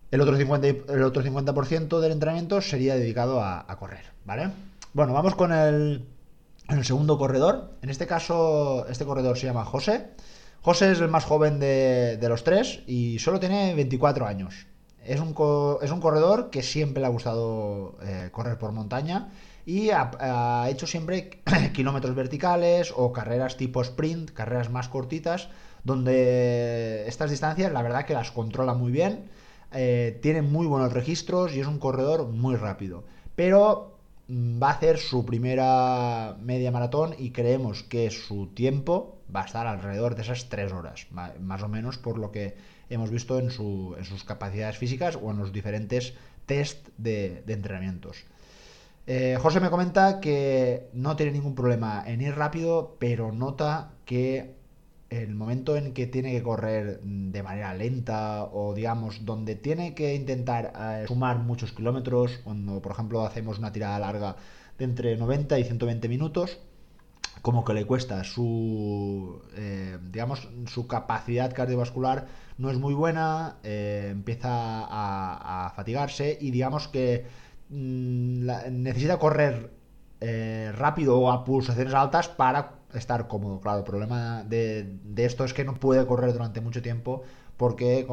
El 0.09 0.21
otro 0.21 0.36
50%, 0.36 0.91
el 0.91 1.03
otro 1.03 1.21
50 1.21 2.00
del 2.00 2.12
entrenamiento 2.12 2.59
sería 2.62 2.95
dedicado 2.95 3.43
a, 3.43 3.67
correr, 3.77 4.05
¿vale? 4.25 4.50
Bueno, 4.93 5.13
vamos 5.13 5.36
con 5.36 5.51
el, 5.51 6.05
el 6.69 6.86
segundo 6.86 7.19
corredor. 7.19 7.69
En 7.83 7.91
este 7.91 8.07
caso, 8.07 8.88
este 8.89 9.05
corredor 9.05 9.38
se 9.38 9.45
llama 9.45 9.63
José. 9.63 10.07
José 10.62 10.92
es 10.92 11.00
el 11.00 11.08
más 11.08 11.24
joven 11.26 11.60
de, 11.60 12.20
los 12.28 12.44
tres 12.44 12.82
y 12.88 13.20
solo 13.20 13.40
tiene 13.40 13.74
24 13.76 14.26
años. 14.26 14.68
Es 15.06 15.22
un, 15.22 15.30
es 15.82 15.92
un 15.92 16.02
corredor 16.02 16.50
que 16.50 16.62
siempre 16.62 17.00
le 17.00 17.08
ha 17.08 17.10
gustado 17.12 17.98
eh, 18.04 18.30
correr 18.32 18.58
por 18.58 18.74
montaña 18.74 19.30
y 19.66 19.90
ha, 19.92 20.66
hecho 20.70 20.88
siempre 20.88 21.42
kilómetros 21.74 22.16
verticales 22.16 22.94
o 22.96 23.12
carreras 23.12 23.58
tipo 23.58 23.82
sprint, 23.82 24.32
carreras 24.32 24.70
más 24.70 24.88
cortitas, 24.88 25.50
donde 25.84 27.06
estas 27.08 27.30
distancias 27.30 27.72
la 27.74 27.82
verdad 27.82 28.06
que 28.06 28.14
las 28.14 28.32
controla 28.32 28.74
muy 28.74 28.92
bien, 28.92 29.30
eh, 29.74 30.20
tiene 30.22 30.42
muy 30.42 30.68
buenos 30.68 30.94
registros 30.94 31.54
y 31.54 31.60
es 31.60 31.68
un 31.68 31.80
corredor 31.80 32.28
muy 32.28 32.56
rápido. 32.56 33.04
Pero 33.36 33.98
mm, 34.30 34.64
va 34.64 34.70
a 34.70 34.74
hacer 34.74 34.98
su 34.98 35.26
primera 35.26 36.38
media 36.42 36.72
maratón 36.72 37.14
y 37.18 37.32
creemos 37.32 37.84
que 37.84 38.10
su 38.10 38.48
tiempo 38.48 39.16
va 39.34 39.41
a 39.41 39.46
estar 39.46 39.67
alrededor 39.67 40.15
de 40.15 40.22
esas 40.22 40.50
tres 40.50 40.72
horas, 40.72 41.07
más 41.12 41.63
o 41.63 41.67
menos 41.67 41.98
por 41.98 42.17
lo 42.17 42.31
que 42.31 42.55
hemos 42.89 43.10
visto 43.10 43.39
en, 43.39 43.51
sus 43.51 44.24
capacidades 44.25 44.77
físicas 44.77 45.17
o 45.22 45.31
en 45.31 45.38
los 45.38 45.51
diferentes 45.51 46.13
test 46.46 46.88
de, 46.98 47.43
entrenamientos. 47.48 48.25
Eh, 49.05 49.38
José 49.41 49.60
me 49.60 49.69
comenta 49.69 50.19
que 50.19 50.89
no 50.93 51.15
tiene 51.15 51.31
ningún 51.31 51.55
problema 51.55 52.03
en 52.05 52.22
ir 52.22 52.36
rápido, 52.36 52.96
pero 53.00 53.31
nota 53.31 53.91
que 54.05 54.55
el 55.10 55.34
momento 55.36 55.77
en 55.77 55.93
que 55.93 56.07
tiene 56.07 56.34
que 56.34 56.43
correr 56.43 57.00
de 57.01 57.43
manera 57.43 57.74
lenta 57.74 58.43
o 58.43 58.74
digamos 58.74 59.24
donde 59.25 59.55
tiene 59.55 59.93
que 59.93 60.15
intentar 60.15 60.74
eh, 60.77 61.05
sumar 61.07 61.39
muchos 61.39 61.72
kilómetros, 61.72 62.39
cuando 62.43 62.81
por 62.81 62.91
ejemplo 62.91 63.25
hacemos 63.25 63.60
una 63.60 63.72
tirada 63.72 64.00
larga 64.00 64.36
de 64.77 64.86
entre 64.86 65.15
90 65.17 65.57
y 65.60 65.63
120 65.63 66.10
minutos, 66.10 66.60
como 67.41 67.63
que 67.63 67.74
le 67.74 67.86
cuesta 67.86 68.24
su, 68.24 69.41
eh, 69.56 69.98
digamos, 70.12 70.48
su 70.67 70.88
capacidad 70.88 71.53
cardiovascular 71.53 72.27
no 72.58 72.70
es 72.72 72.77
muy 72.77 72.94
buena, 72.94 73.58
eh, 73.63 74.10
empieza 74.12 74.50
a, 74.50 75.72
fatigarse 75.75 76.38
y 76.41 76.51
digamos 76.51 76.88
que 76.88 77.25
mm, 77.70 78.48
necesita 78.72 79.20
correr 79.20 79.72
eh, 80.22 80.72
rápido 80.75 81.20
o 81.20 81.32
a 81.32 81.44
pulsaciones 81.44 81.94
altas 81.94 82.27
para 82.27 82.74
estar 82.94 83.27
cómodo. 83.27 83.62
Claro, 83.62 83.79
el 83.79 83.84
problema 83.84 84.44
de, 84.44 84.98
de, 85.03 85.25
esto 85.25 85.46
es 85.46 85.53
que 85.53 85.63
no 85.63 85.75
puede 85.75 86.06
correr 86.08 86.34
durante 86.34 86.62
mucho 86.62 86.82
tiempo 86.82 87.24
porque 87.58 88.08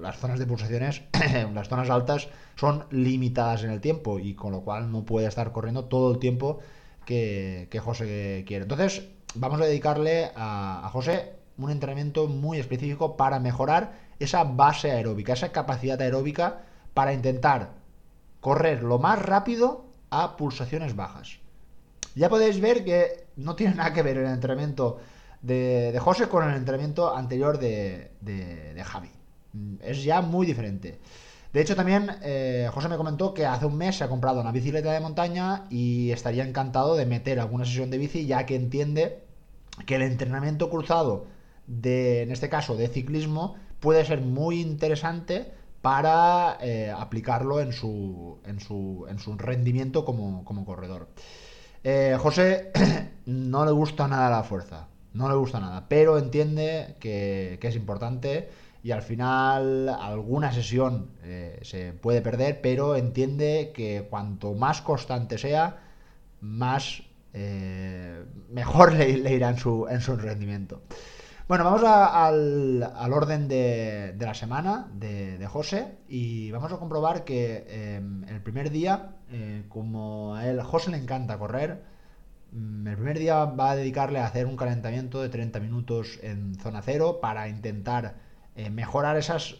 las 0.00 0.18
zonas 0.18 0.38
de 0.38 0.46
pulsaciones, 0.46 1.02
las 1.54 1.68
zonas 1.68 1.90
altas, 1.90 2.28
son 2.56 2.84
limitadas 2.90 3.64
en 3.64 3.70
el 3.70 3.80
tiempo 3.80 4.18
y 4.18 4.34
con 4.34 4.52
lo 4.52 4.60
cual 4.60 4.92
no 4.92 5.04
puede 5.04 5.26
estar 5.26 5.52
corriendo 5.52 5.86
todo 5.86 6.12
el 6.12 6.18
tiempo 6.18 6.60
que, 7.04 7.80
José 7.82 8.44
quiere. 8.46 8.64
Entonces, 8.64 9.08
vamos 9.34 9.60
a 9.60 9.64
dedicarle 9.64 10.30
a, 10.36 10.88
José 10.92 11.32
un 11.58 11.70
entrenamiento 11.70 12.28
muy 12.28 12.58
específico 12.58 13.16
para 13.16 13.38
mejorar 13.38 13.92
esa 14.18 14.44
base 14.44 14.90
aeróbica, 14.90 15.32
esa 15.32 15.52
capacidad 15.52 16.00
aeróbica 16.00 16.62
para 16.94 17.12
intentar 17.12 17.70
correr 18.40 18.82
lo 18.82 18.98
más 18.98 19.20
rápido 19.20 19.84
a 20.10 20.36
pulsaciones 20.36 20.96
bajas. 20.96 21.38
Ya 22.14 22.28
podéis 22.28 22.60
ver 22.60 22.84
que 22.84 23.26
no 23.36 23.56
tiene 23.56 23.74
nada 23.74 23.92
que 23.92 24.02
ver 24.02 24.18
el 24.18 24.26
entrenamiento 24.26 24.98
de, 25.40 25.96
José 26.00 26.28
con 26.28 26.48
el 26.48 26.56
entrenamiento 26.56 27.14
anterior 27.14 27.58
de, 27.58 28.10
de 28.20 28.84
Javi. 28.84 29.10
Es 29.80 30.02
ya 30.02 30.20
muy 30.22 30.46
diferente. 30.46 30.98
De 31.52 31.60
hecho, 31.60 31.76
también 31.76 32.10
eh, 32.22 32.70
José 32.72 32.88
me 32.88 32.96
comentó 32.96 33.34
que 33.34 33.44
hace 33.44 33.66
un 33.66 33.76
mes 33.76 33.96
se 33.96 34.04
ha 34.04 34.08
comprado 34.08 34.40
una 34.40 34.52
bicicleta 34.52 34.90
de 34.92 35.00
montaña 35.00 35.66
y 35.68 36.10
estaría 36.10 36.44
encantado 36.44 36.96
de 36.96 37.04
meter 37.04 37.40
alguna 37.40 37.66
sesión 37.66 37.90
de 37.90 37.98
bici, 37.98 38.26
ya 38.26 38.46
que 38.46 38.56
entiende 38.56 39.22
que 39.84 39.96
el 39.96 40.02
entrenamiento 40.02 40.70
cruzado 40.70 41.26
de, 41.66 42.22
en 42.22 42.30
este 42.32 42.48
caso, 42.48 42.74
de 42.74 42.88
ciclismo, 42.88 43.56
puede 43.80 44.04
ser 44.06 44.22
muy 44.22 44.60
interesante 44.60 45.52
para 45.82 46.56
eh, 46.62 46.90
aplicarlo 46.90 47.60
en 47.60 47.72
su, 47.72 48.38
en 48.46 48.58
su, 48.60 49.06
en 49.10 49.18
su 49.18 49.36
rendimiento 49.36 50.06
como, 50.06 50.44
corredor. 50.64 51.08
Eh, 51.84 52.16
José 52.18 52.70
no 53.26 53.66
le 53.66 53.72
gusta 53.72 54.08
nada 54.08 54.30
la 54.30 54.42
fuerza, 54.42 54.88
no 55.12 55.28
le 55.28 55.34
gusta 55.34 55.60
nada, 55.60 55.86
pero 55.88 56.16
entiende 56.16 56.96
que 56.98 57.58
es 57.60 57.76
importante 57.76 58.48
y 58.82 58.90
al 58.90 59.02
final 59.02 59.88
alguna 59.88 60.52
sesión 60.52 61.10
eh, 61.22 61.60
se 61.62 61.92
puede 61.92 62.20
perder, 62.20 62.60
pero 62.60 62.96
entiende 62.96 63.72
que 63.74 64.06
cuanto 64.08 64.54
más 64.54 64.82
constante 64.82 65.38
sea, 65.38 65.78
más 66.40 67.02
eh, 67.32 68.24
mejor 68.50 68.92
le, 68.94 69.08
irá 69.08 69.50
en 69.50 69.58
su, 69.58 69.86
en 69.88 70.00
su 70.00 70.16
rendimiento. 70.16 70.82
Bueno, 71.48 71.64
vamos 71.64 71.82
al, 71.84 73.12
orden 73.12 73.46
de, 73.48 74.14
la 74.18 74.34
semana 74.34 74.88
de, 74.94 75.46
José 75.46 75.98
y 76.08 76.50
vamos 76.50 76.72
a 76.72 76.78
comprobar 76.78 77.24
que 77.24 77.66
em, 77.68 78.24
el 78.24 78.40
primer 78.40 78.70
día, 78.70 79.16
eh, 79.30 79.64
como 79.68 80.34
a 80.34 80.46
él, 80.46 80.62
José 80.62 80.90
le 80.92 80.96
encanta 80.96 81.36
correr, 81.38 81.82
Mm, 82.52 82.86
el 82.86 82.96
primer 82.96 83.18
día 83.18 83.44
va 83.46 83.70
a 83.70 83.76
dedicarle 83.76 84.18
a 84.18 84.26
hacer 84.26 84.46
un 84.46 84.56
calentamiento 84.56 85.22
de 85.22 85.30
30 85.30 85.58
minutos 85.60 86.18
en 86.22 86.54
zona 86.56 86.82
cero 86.82 87.18
para 87.20 87.48
intentar 87.48 88.16
eh, 88.56 88.70
mejorar 88.70 89.16
esos 89.16 89.58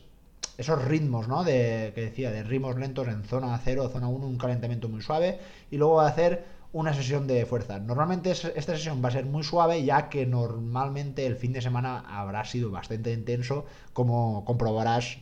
ritmos, 0.85 1.29
¿no? 1.29 1.45
De, 1.45 1.93
que 1.95 2.03
decía, 2.03 2.31
de 2.31 2.43
ritmos 2.43 2.77
lentos 2.77 3.09
en 3.09 3.25
zona 3.25 3.59
cero, 3.63 3.89
zona 3.93 4.09
1, 4.09 4.27
un 4.27 4.39
calentamiento 4.39 4.89
muy 4.89 5.03
suave. 5.03 5.39
Y 5.71 5.77
luego 5.77 6.01
hacer 6.01 6.45
una 6.73 6.95
sesión 6.95 7.27
de 7.27 7.45
fuerza. 7.45 7.79
Normalmente 7.79 8.31
esta 8.31 8.77
sesión 8.77 9.05
va 9.05 9.09
a 9.09 9.13
ser 9.13 9.27
muy 9.27 9.43
suave 9.43 9.85
ya 9.85 10.09
que 10.09 10.27
normalmente 10.27 11.27
el 11.27 11.37
fin 11.37 11.53
de 11.53 11.61
semana 11.61 12.01
habrá 12.09 12.45
sido 12.45 12.71
bastante 12.71 13.13
intenso 13.13 13.67
como 13.93 14.45
comprobarás 14.45 15.19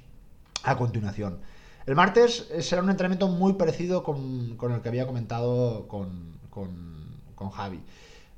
a 0.62 0.76
continuación. 0.76 1.38
El 1.86 1.96
martes 1.96 2.48
será 2.60 2.82
un 2.82 2.90
entrenamiento 2.90 3.26
muy 3.26 3.54
parecido 3.54 4.04
con, 4.04 4.56
el 4.60 4.80
que 4.80 4.88
había 4.88 5.06
comentado 5.06 5.88
con, 5.88 6.38
con, 6.50 7.50
Javi. 7.50 7.80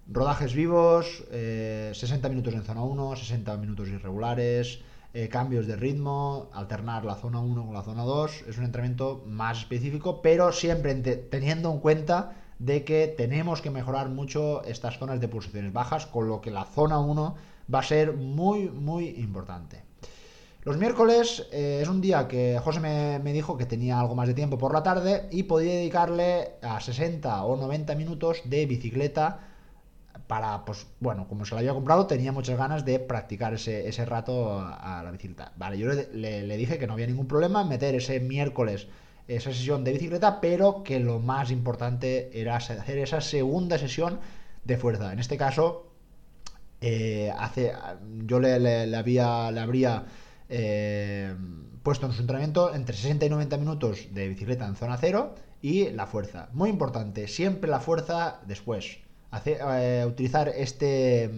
Rodajes 0.07 0.55
vivos, 0.55 1.25
60 1.29 1.33
eh, 1.33 2.31
minutos 2.31 2.55
en 2.55 2.63
zona 2.63 2.83
1, 2.83 3.17
60 3.17 3.57
minutos 3.57 3.89
irregulares, 3.89 4.81
eh, 5.15 5.29
cambios 5.29 5.67
de 5.67 5.77
ritmo, 5.77 6.49
alternar 6.55 7.05
la 7.05 7.17
zona 7.17 7.41
1 7.41 7.67
con 7.67 7.75
la 7.75 7.83
zona 7.83 8.03
2. 8.03 8.45
Es 8.49 8.59
un 8.59 8.65
entrenamiento 8.65 9.23
más 9.27 9.59
específico, 9.59 10.23
pero 10.23 10.53
siempre 10.53 10.95
teniendo 10.95 11.71
en 11.71 11.81
cuenta 11.81 12.37
de 12.59 12.85
que 12.85 13.09
tenemos 13.09 13.61
que 13.61 13.71
mejorar 13.71 14.09
mucho 14.09 14.63
estas 14.65 14.99
zonas 14.99 15.21
de 15.21 15.29
pulsaciones 15.29 15.73
bajas, 15.73 16.07
con 16.07 16.29
lo 16.29 16.41
que 16.41 16.51
la 16.51 16.65
zona 16.65 16.99
1 16.99 17.35
va 17.73 17.79
a 17.81 17.83
ser 17.83 18.15
muy, 18.15 18.71
muy 18.71 19.09
importante. 19.19 19.83
Los 20.65 20.77
miércoles 20.77 21.45
eh, 21.51 21.81
es 21.83 21.89
un 21.89 22.01
día 22.01 22.29
que 22.29 22.61
José 22.63 22.79
me, 22.79 23.33
dijo 23.33 23.57
que 23.57 23.67
tenía 23.67 23.99
algo 23.99 24.15
más 24.15 24.29
de 24.29 24.35
tiempo 24.35 24.59
por 24.59 24.73
la 24.73 24.85
tarde 24.85 25.27
y 25.33 25.43
podía 25.43 25.73
dedicarle 25.73 26.53
a 26.63 26.81
60 26.81 27.45
o 27.45 27.57
90 27.57 27.97
minutos 27.97 28.43
de 28.45 28.65
bicicleta 28.67 29.41
para, 30.27 30.65
pues 30.65 30.87
bueno, 31.01 31.27
como 31.29 31.45
se 31.45 31.55
la 31.55 31.61
había 31.61 31.75
comprado, 31.75 32.07
tenía 32.07 32.33
muchas 32.33 32.59
ganas 32.59 32.85
de 32.85 32.99
practicar 32.99 33.55
ese, 33.55 34.05
rato 34.05 34.61
a, 34.61 35.03
la 35.05 35.11
bicicleta. 35.11 35.53
Vale, 35.57 35.79
yo 35.79 35.89
le, 35.89 36.43
le, 36.43 36.57
dije 36.57 36.79
que 36.79 36.87
no 36.87 36.95
había 36.95 37.07
ningún 37.07 37.27
problema 37.27 37.65
meter 37.65 37.95
ese 37.95 38.21
miércoles 38.21 38.89
esa 39.29 39.53
sesión 39.53 39.85
de 39.85 39.93
bicicleta, 39.93 40.41
pero 40.41 40.83
que 40.83 40.99
lo 41.01 41.21
más 41.21 41.51
importante 41.51 42.31
era 42.39 42.57
hacer 42.57 42.99
esa 42.99 43.21
segunda 43.21 43.79
sesión 43.79 44.21
de 44.65 44.77
fuerza. 44.77 45.13
En 45.13 45.19
este 45.19 45.37
caso, 45.37 45.93
eh, 46.81 47.33
hace, 47.39 47.73
yo 48.25 48.41
le, 48.41 48.59
le, 48.59 48.97
había, 48.97 49.49
habría 49.49 50.07
eh, 50.49 51.35
puesto 51.83 52.07
en 52.07 52.13
su 52.13 52.21
entrenamiento 52.21 52.75
entre 52.75 52.97
60 52.97 53.27
y 53.27 53.31
90 53.31 53.57
minutos 53.57 54.09
de 54.13 54.29
bicicleta 54.29 54.67
en 54.67 54.77
zona 54.77 54.97
cero 54.99 55.35
y 55.61 55.91
la 55.91 56.07
fuerza. 56.07 56.49
Muy 56.53 56.71
importante, 56.71 57.29
siempre 57.29 57.71
la 57.71 57.81
fuerza 57.81 58.41
después. 58.47 58.99
Eh, 59.45 60.05
utilizar 60.07 60.49
este 60.49 61.31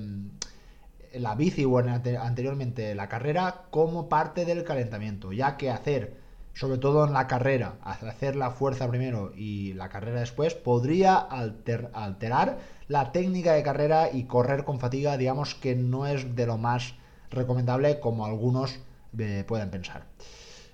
la 1.15 1.37
bici 1.37 1.65
o 1.65 1.79
anteriormente 1.79 2.95
la 2.95 3.09
carrera 3.09 3.67
como 3.71 4.09
parte 4.09 4.45
del 4.45 4.65
calentamiento, 4.65 5.33
ya 5.33 5.57
que 5.57 5.71
hacer 5.71 6.25
sobre 6.55 6.79
todo 6.79 7.05
en 7.05 7.13
la 7.13 7.27
carrera, 7.27 7.77
hacer 7.83 8.37
la 8.37 8.51
fuerza 8.51 8.89
primero 8.89 9.33
y 9.35 9.75
la 9.75 9.89
carrera 9.89 10.21
después, 10.21 10.55
podría 10.55 11.17
alterar 11.17 12.59
la 12.87 13.11
técnica 13.13 13.55
de 13.55 13.65
carrera 13.65 14.11
y 14.13 14.25
correr 14.25 14.65
con 14.65 14.79
fatiga, 14.79 15.17
digamos 15.17 15.57
que 15.57 15.75
no 15.75 16.07
es 16.07 16.37
de 16.37 16.47
lo 16.47 16.57
más 16.57 16.95
recomendable 17.31 17.99
como 17.99 18.25
algunos 18.25 18.79
eh, 19.19 19.45
pueden 19.47 19.71
pensar. 19.71 20.05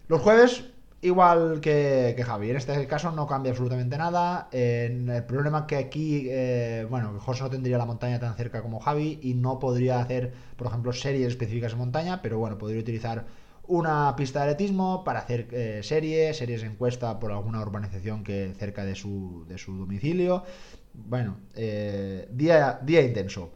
Los 0.07 0.21
jueves, 0.21 0.65
igual 1.03 1.61
que, 1.61 2.21
Javi, 2.25 2.51
en 2.51 2.57
este 2.57 2.87
caso 2.87 3.11
no 3.13 3.27
cambia 3.27 3.51
absolutamente 3.53 3.97
nada. 3.97 4.49
el 4.53 5.25
problema 5.27 5.67
que 5.67 5.77
aquí, 5.77 6.27
eh, 6.31 6.87
bueno, 6.89 7.19
José 7.21 7.43
no 7.43 7.51
tendría 7.51 7.79
la 7.79 7.87
montaña 7.87 8.19
tan 8.21 8.35
cerca 8.37 8.63
como 8.63 8.81
Javi 8.81 9.19
y 9.23 9.35
no 9.35 9.59
podría 9.59 10.01
hacer, 10.01 10.33
por 10.57 10.67
ejemplo, 10.67 10.93
series 10.93 11.29
específicas 11.29 11.73
en 11.73 11.79
montaña, 11.79 12.23
pero 12.23 12.39
bueno, 12.39 12.59
podría 12.59 12.81
utilizar 12.81 13.27
una 13.71 14.15
pista 14.17 14.41
de 14.41 14.51
atletismo 14.51 15.05
para 15.05 15.21
hacer 15.21 15.49
eh, 15.53 15.81
series, 15.83 16.37
series 16.37 16.63
de 16.63 16.67
encuesta 16.67 17.21
por 17.21 17.31
alguna 17.33 17.61
urbanización 17.61 18.25
que 18.25 18.53
cerca 18.59 18.85
de 18.85 18.97
su, 18.97 19.47
de 19.49 19.59
su 19.59 19.77
domicilio. 19.77 20.45
Bueno, 20.93 21.37
eh, 21.55 22.29
día, 22.33 22.81
día 22.83 23.03
intenso. 23.03 23.53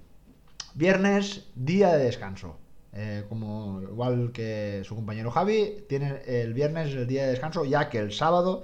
Viernes, 0.75 1.49
día 1.55 1.97
de 1.97 2.05
descanso. 2.05 2.59
Eh, 2.97 3.25
como 3.29 3.83
igual 3.83 4.31
que 4.33 4.83
su 4.85 4.95
compañero 4.95 5.31
Javi, 5.31 5.85
tiene 5.89 6.23
el 6.27 6.55
viernes 6.55 6.95
el 6.95 7.07
día 7.07 7.25
de 7.25 7.31
descanso, 7.31 7.65
ya 7.65 7.89
que 7.89 7.99
el 7.99 8.13
sábado 8.13 8.63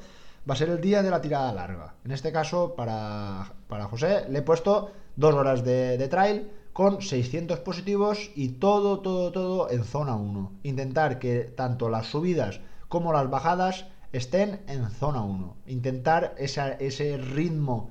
va 0.49 0.55
a 0.55 0.57
ser 0.57 0.69
el 0.69 0.81
día 0.81 1.03
de 1.03 1.11
la 1.11 1.21
tirada 1.21 1.53
larga. 1.53 1.95
En 2.05 2.13
este 2.13 2.31
caso, 2.31 2.75
para, 2.77 3.53
para 3.69 3.87
José, 3.87 4.27
le 4.29 4.39
he 4.39 4.43
puesto 4.43 4.93
dos 5.17 5.35
horas 5.35 5.65
de, 5.65 5.99
de 5.99 6.09
trail 6.09 6.49
con 6.73 7.03
600 7.03 7.59
positivos 7.61 8.31
y 8.37 8.51
todo, 8.51 9.01
todo, 9.01 9.33
todo 9.33 9.71
en 9.71 9.85
zona 9.85 10.15
1. 10.15 10.53
Intentar 10.63 11.19
que 11.19 11.41
tanto 11.41 11.89
las 11.89 12.07
subidas 12.07 12.61
como 12.89 13.13
las 13.13 13.29
bajadas 13.29 13.87
estén 14.13 14.61
en 14.69 14.89
zona 14.91 15.23
1. 15.23 15.57
Intentar 15.67 16.35
ese 16.39 17.17
ritmo 17.17 17.91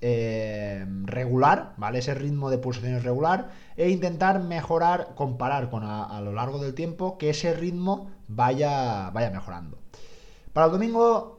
eh, 0.00 0.84
regular, 1.04 1.74
¿vale? 1.76 1.98
Ese 1.98 2.14
ritmo 2.14 2.50
de 2.50 2.58
pulsaciones 2.58 3.02
regular 3.02 3.50
e 3.76 3.90
intentar 3.90 4.40
mejorar, 4.40 5.14
comparar 5.14 5.70
con 5.70 5.84
a, 5.84 6.20
lo 6.20 6.32
largo 6.32 6.58
del 6.58 6.74
tiempo 6.74 7.18
que 7.18 7.30
ese 7.30 7.54
ritmo 7.54 8.10
vaya, 8.28 9.10
vaya 9.10 9.30
mejorando. 9.30 9.78
Para 10.52 10.66
el 10.66 10.72
domingo 10.72 11.36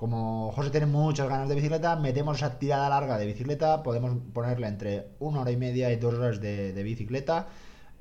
como 0.00 0.50
José 0.52 0.70
tiene 0.70 0.86
muchas 0.86 1.28
ganas 1.28 1.46
de 1.46 1.54
bicicleta, 1.54 1.94
metemos 1.94 2.38
esa 2.38 2.58
tirada 2.58 2.88
larga 2.88 3.18
de 3.18 3.26
bicicleta, 3.26 3.82
podemos 3.82 4.16
ponerle 4.32 4.66
entre 4.66 5.08
una 5.18 5.42
hora 5.42 5.50
y 5.50 5.58
media 5.58 5.92
y 5.92 5.96
dos 5.96 6.14
horas 6.14 6.40
de, 6.40 6.72
bicicleta. 6.82 7.48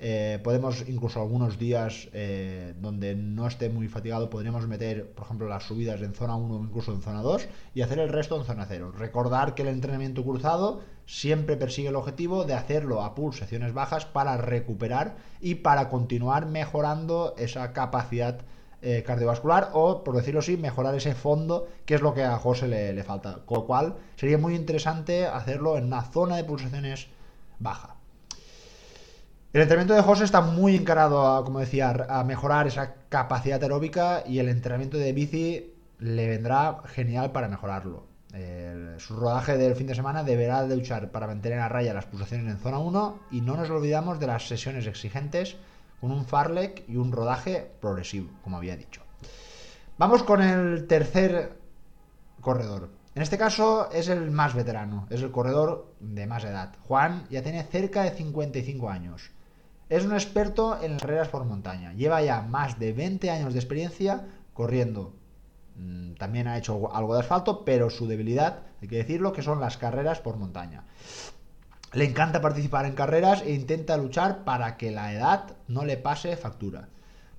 Eh, 0.02 0.40
podemos 0.44 0.88
incluso 0.88 1.20
algunos 1.20 1.60
días 1.60 2.08
eh, 2.14 2.74
donde 2.80 3.16
no 3.16 3.46
esté 3.48 3.70
muy 3.70 3.90
fatigado, 3.90 4.30
podríamos 4.30 4.66
meter, 4.66 5.12
por 5.12 5.26
ejemplo, 5.26 5.50
las 5.50 5.64
subidas 5.64 6.02
en 6.02 6.14
zona 6.14 6.38
1 6.38 6.56
o 6.56 6.64
incluso 6.64 6.94
en 6.94 7.02
zona 7.02 7.22
2 7.22 7.50
y 7.76 7.82
hacer 7.82 8.00
el 8.00 8.08
resto 8.08 8.38
en 8.38 8.46
zona 8.46 8.66
0. 8.66 8.94
Recordar 8.98 9.56
que 9.56 9.64
el 9.64 9.68
entrenamiento 9.68 10.24
cruzado 10.24 10.82
siempre 11.06 11.58
persigue 11.58 11.90
el 11.90 11.98
objetivo 11.98 12.46
de 12.46 12.54
hacerlo 12.54 13.04
a 13.04 13.14
pulsaciones 13.14 13.74
bajas 13.74 14.06
para 14.06 14.38
recuperar 14.38 15.18
y 15.42 15.56
para 15.56 15.90
continuar 15.90 16.46
mejorando 16.46 17.36
esa 17.38 17.74
capacidad 17.74 18.40
eh, 18.82 19.04
cardiovascular 19.06 19.72
o, 19.74 20.06
por 20.06 20.16
decirlo 20.16 20.40
así, 20.40 20.56
mejorar 20.56 20.96
ese 20.96 21.14
fondo, 21.14 21.68
que 21.86 21.96
es 21.96 22.02
lo 22.02 22.14
que 22.14 22.24
a 22.24 22.38
José 22.38 22.70
le, 22.70 23.04
falta. 23.04 23.40
Con 23.46 23.58
lo 23.58 23.66
cual, 23.66 23.96
sería 24.16 24.38
muy 24.38 24.56
interesante 24.56 25.26
hacerlo 25.26 25.78
en 25.78 25.86
una 25.86 26.04
zona 26.04 26.38
de 26.38 26.46
pulsaciones 26.46 27.08
baja. 27.60 27.99
El 29.52 29.62
entrenamiento 29.62 29.96
de 29.96 30.04
José 30.04 30.26
está 30.26 30.42
muy 30.42 30.76
encarado, 30.76 31.26
a, 31.26 31.44
como 31.44 31.60
decía, 31.60 32.06
a 32.08 32.24
mejorar 32.24 32.68
esa 32.68 32.94
capacidad 33.10 33.62
aeróbica 33.64 34.22
y 34.28 34.38
el 34.38 34.48
entrenamiento 34.48 34.98
de 34.98 35.12
bici 35.12 35.74
le 35.98 36.30
vendrá 36.30 36.84
genial 36.86 37.32
para 37.32 37.48
mejorarlo. 37.48 38.06
su 39.00 39.16
rodaje 39.16 39.58
del 39.58 39.76
fin 39.76 39.88
de 39.88 39.96
semana 39.96 40.24
deberá 40.24 40.68
de 40.68 40.76
luchar 40.76 41.10
para 41.10 41.26
mantener 41.26 41.62
a 41.62 41.68
raya 41.68 41.96
las 41.96 42.06
pulsaciones 42.06 42.54
en 42.54 42.60
zona 42.60 42.78
1 42.78 43.20
y 43.32 43.42
no 43.42 43.58
nos 43.58 43.72
olvidamos 43.72 44.20
de 44.20 44.28
las 44.28 44.48
sesiones 44.48 44.86
exigentes 44.86 45.58
con 46.00 46.12
un 46.12 46.26
farlek 46.26 46.84
y 46.88 46.98
un 46.98 47.12
rodaje 47.12 47.72
progresivo, 47.82 48.30
como 48.44 48.58
había 48.58 48.78
dicho. 48.78 49.02
Vamos 49.98 50.22
con 50.22 50.44
el 50.44 50.86
tercer 50.86 51.58
corredor. 52.40 52.92
En 53.16 53.24
este 53.24 53.40
caso 53.40 53.90
es 53.92 54.10
el 54.10 54.30
más 54.30 54.54
veterano, 54.54 55.08
es 55.10 55.24
el 55.24 55.32
corredor 55.32 55.92
de 56.00 56.28
más 56.28 56.44
edad. 56.44 56.76
Juan 56.88 57.26
ya 57.32 57.42
tiene 57.42 57.64
cerca 57.64 58.04
de 58.04 58.12
55 58.12 58.90
años. 58.92 59.32
Es 59.90 60.06
un 60.06 60.14
experto 60.14 60.80
en 60.82 61.00
carreras 61.00 61.30
por 61.30 61.46
montaña. 61.46 61.94
Lleva 61.94 62.22
ya 62.22 62.44
más 62.44 62.78
de 62.78 62.94
20 62.94 63.32
años 63.32 63.54
de 63.54 63.60
experiencia 63.60 64.28
corriendo. 64.54 65.14
Mm, 65.76 66.14
también 66.14 66.48
ha 66.48 66.60
hecho 66.60 66.94
algo 66.94 67.16
de 67.16 67.22
asfalto, 67.22 67.66
pero 67.66 67.90
su 67.90 68.08
debilidad, 68.08 68.60
hay 68.82 68.88
que 68.88 68.98
decirlo, 68.98 69.34
que 69.34 69.42
son 69.42 69.60
las 69.60 69.78
carreras 69.78 70.20
por 70.20 70.38
montaña. 70.38 70.84
Le 71.94 72.06
encanta 72.06 72.40
participar 72.40 72.86
en 72.86 72.94
carreras 72.94 73.42
e 73.42 73.52
intenta 73.52 73.98
luchar 73.98 74.44
para 74.44 74.78
que 74.78 74.92
la 74.92 75.12
edad 75.12 75.56
no 75.68 75.86
le 75.86 75.98
pase 75.98 76.38
factura. 76.38 76.90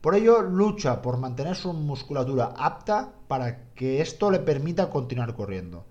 Por 0.00 0.16
ello, 0.16 0.42
lucha 0.42 1.02
por 1.02 1.18
mantener 1.18 1.54
su 1.54 1.72
musculatura 1.72 2.54
apta 2.56 3.12
para 3.28 3.66
que 3.74 4.00
esto 4.00 4.28
le 4.28 4.40
permita 4.40 4.90
continuar 4.90 5.34
corriendo. 5.34 5.84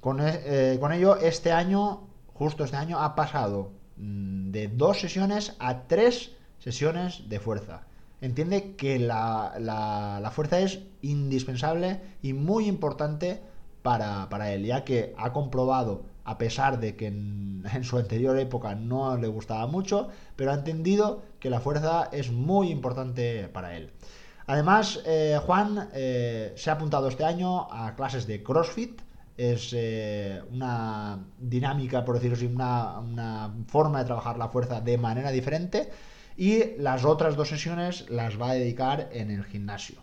Con, 0.00 0.20
e, 0.20 0.42
eh, 0.74 0.80
ello, 0.94 1.16
este 1.16 1.52
año, 1.52 2.08
justo 2.34 2.64
este 2.64 2.76
año, 2.76 2.98
ha 2.98 3.14
pasado 3.14 3.75
de 3.96 4.68
dos 4.68 5.00
sesiones 5.00 5.54
a 5.58 5.82
tres 5.86 6.32
sesiones 6.58 7.28
de 7.28 7.40
fuerza. 7.40 7.86
Entiende 8.20 8.74
que 8.76 8.98
la, 8.98 10.30
fuerza 10.32 10.58
es 10.60 10.80
indispensable 11.02 12.00
y 12.22 12.32
muy 12.32 12.66
importante 12.66 13.40
para, 13.82 14.28
para 14.28 14.52
él, 14.52 14.64
ya 14.64 14.84
que 14.84 15.14
ha 15.16 15.32
comprobado 15.32 16.04
a 16.26 16.38
pesar 16.38 16.80
de 16.80 16.96
que 16.96 17.06
en, 17.06 17.84
su 17.84 17.96
anterior 17.96 18.38
época 18.38 18.74
no 18.74 19.16
le 19.16 19.28
gustaba 19.28 19.66
mucho, 19.66 20.08
pero 20.34 20.50
ha 20.50 20.54
entendido 20.54 21.22
que 21.40 21.50
la 21.50 21.60
fuerza 21.60 22.08
es 22.12 22.30
muy 22.30 22.70
importante 22.70 23.48
para 23.48 23.76
él. 23.76 23.92
Además, 24.48 25.00
eh, 25.06 25.40
Juan 25.44 25.88
eh, 25.92 26.52
se 26.56 26.70
ha 26.70 26.74
apuntado 26.74 27.08
este 27.08 27.24
año 27.24 27.68
a 27.72 27.94
clases 27.96 28.26
de 28.26 28.42
CrossFit 28.42 29.00
es 29.36 29.72
eh, 29.74 30.40
una 30.50 31.18
dinámica, 31.38 32.04
por 32.04 32.16
decirlo 32.16 32.36
así, 32.36 32.46
una, 32.46 33.54
forma 33.68 34.00
de 34.00 34.06
trabajar 34.06 34.38
la 34.38 34.48
fuerza 34.48 34.80
de 34.80 34.96
manera 34.98 35.30
diferente 35.30 35.90
y 36.36 36.76
las 36.78 37.04
otras 37.04 37.36
dos 37.36 37.48
sesiones 37.48 38.08
las 38.08 38.40
va 38.40 38.50
a 38.50 38.54
dedicar 38.54 39.08
en 39.12 39.30
el 39.30 39.44
gimnasio. 39.44 40.00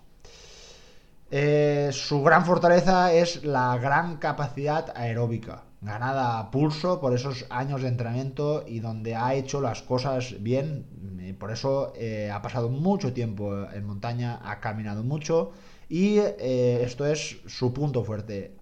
Eh, 1.32 1.89
su 1.91 2.22
gran 2.22 2.46
fortaleza 2.46 3.12
es 3.12 3.43
la 3.43 3.76
gran 3.78 4.17
capacidad 4.17 4.93
aeróbica, 4.96 5.63
ganada 5.82 6.38
a 6.38 6.52
pulso 6.52 7.02
por 7.02 7.15
esos 7.15 7.48
años 7.50 7.82
de 7.82 7.88
entrenamiento 7.88 8.63
y 8.67 8.82
donde 8.82 9.15
ha 9.15 9.34
hecho 9.34 9.62
las 9.62 9.82
cosas 9.82 10.36
bien. 10.41 11.36
Por 11.39 11.50
eso 11.52 11.93
eh, 11.96 12.30
ha 12.32 12.41
pasado 12.43 12.69
mucho 12.69 13.13
tiempo 13.13 13.67
en 13.72 13.84
montaña, 13.86 14.39
ha 14.43 14.60
caminado 14.60 15.04
mucho 15.04 15.52
y 15.89 16.17
esto 16.17 17.06
es 17.06 17.38
su 17.48 17.74
punto 17.74 18.04
fuerte 18.04 18.56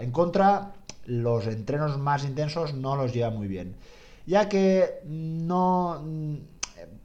en 0.00 0.10
contra, 0.12 0.72
los 1.04 1.46
entrenos 1.46 1.98
más 1.98 2.24
intensos 2.24 2.74
no 2.74 2.96
los 2.96 3.12
lleva 3.12 3.30
muy 3.30 3.48
bien, 3.48 3.76
ya 4.26 4.48
que 4.48 5.00
no, 5.04 6.02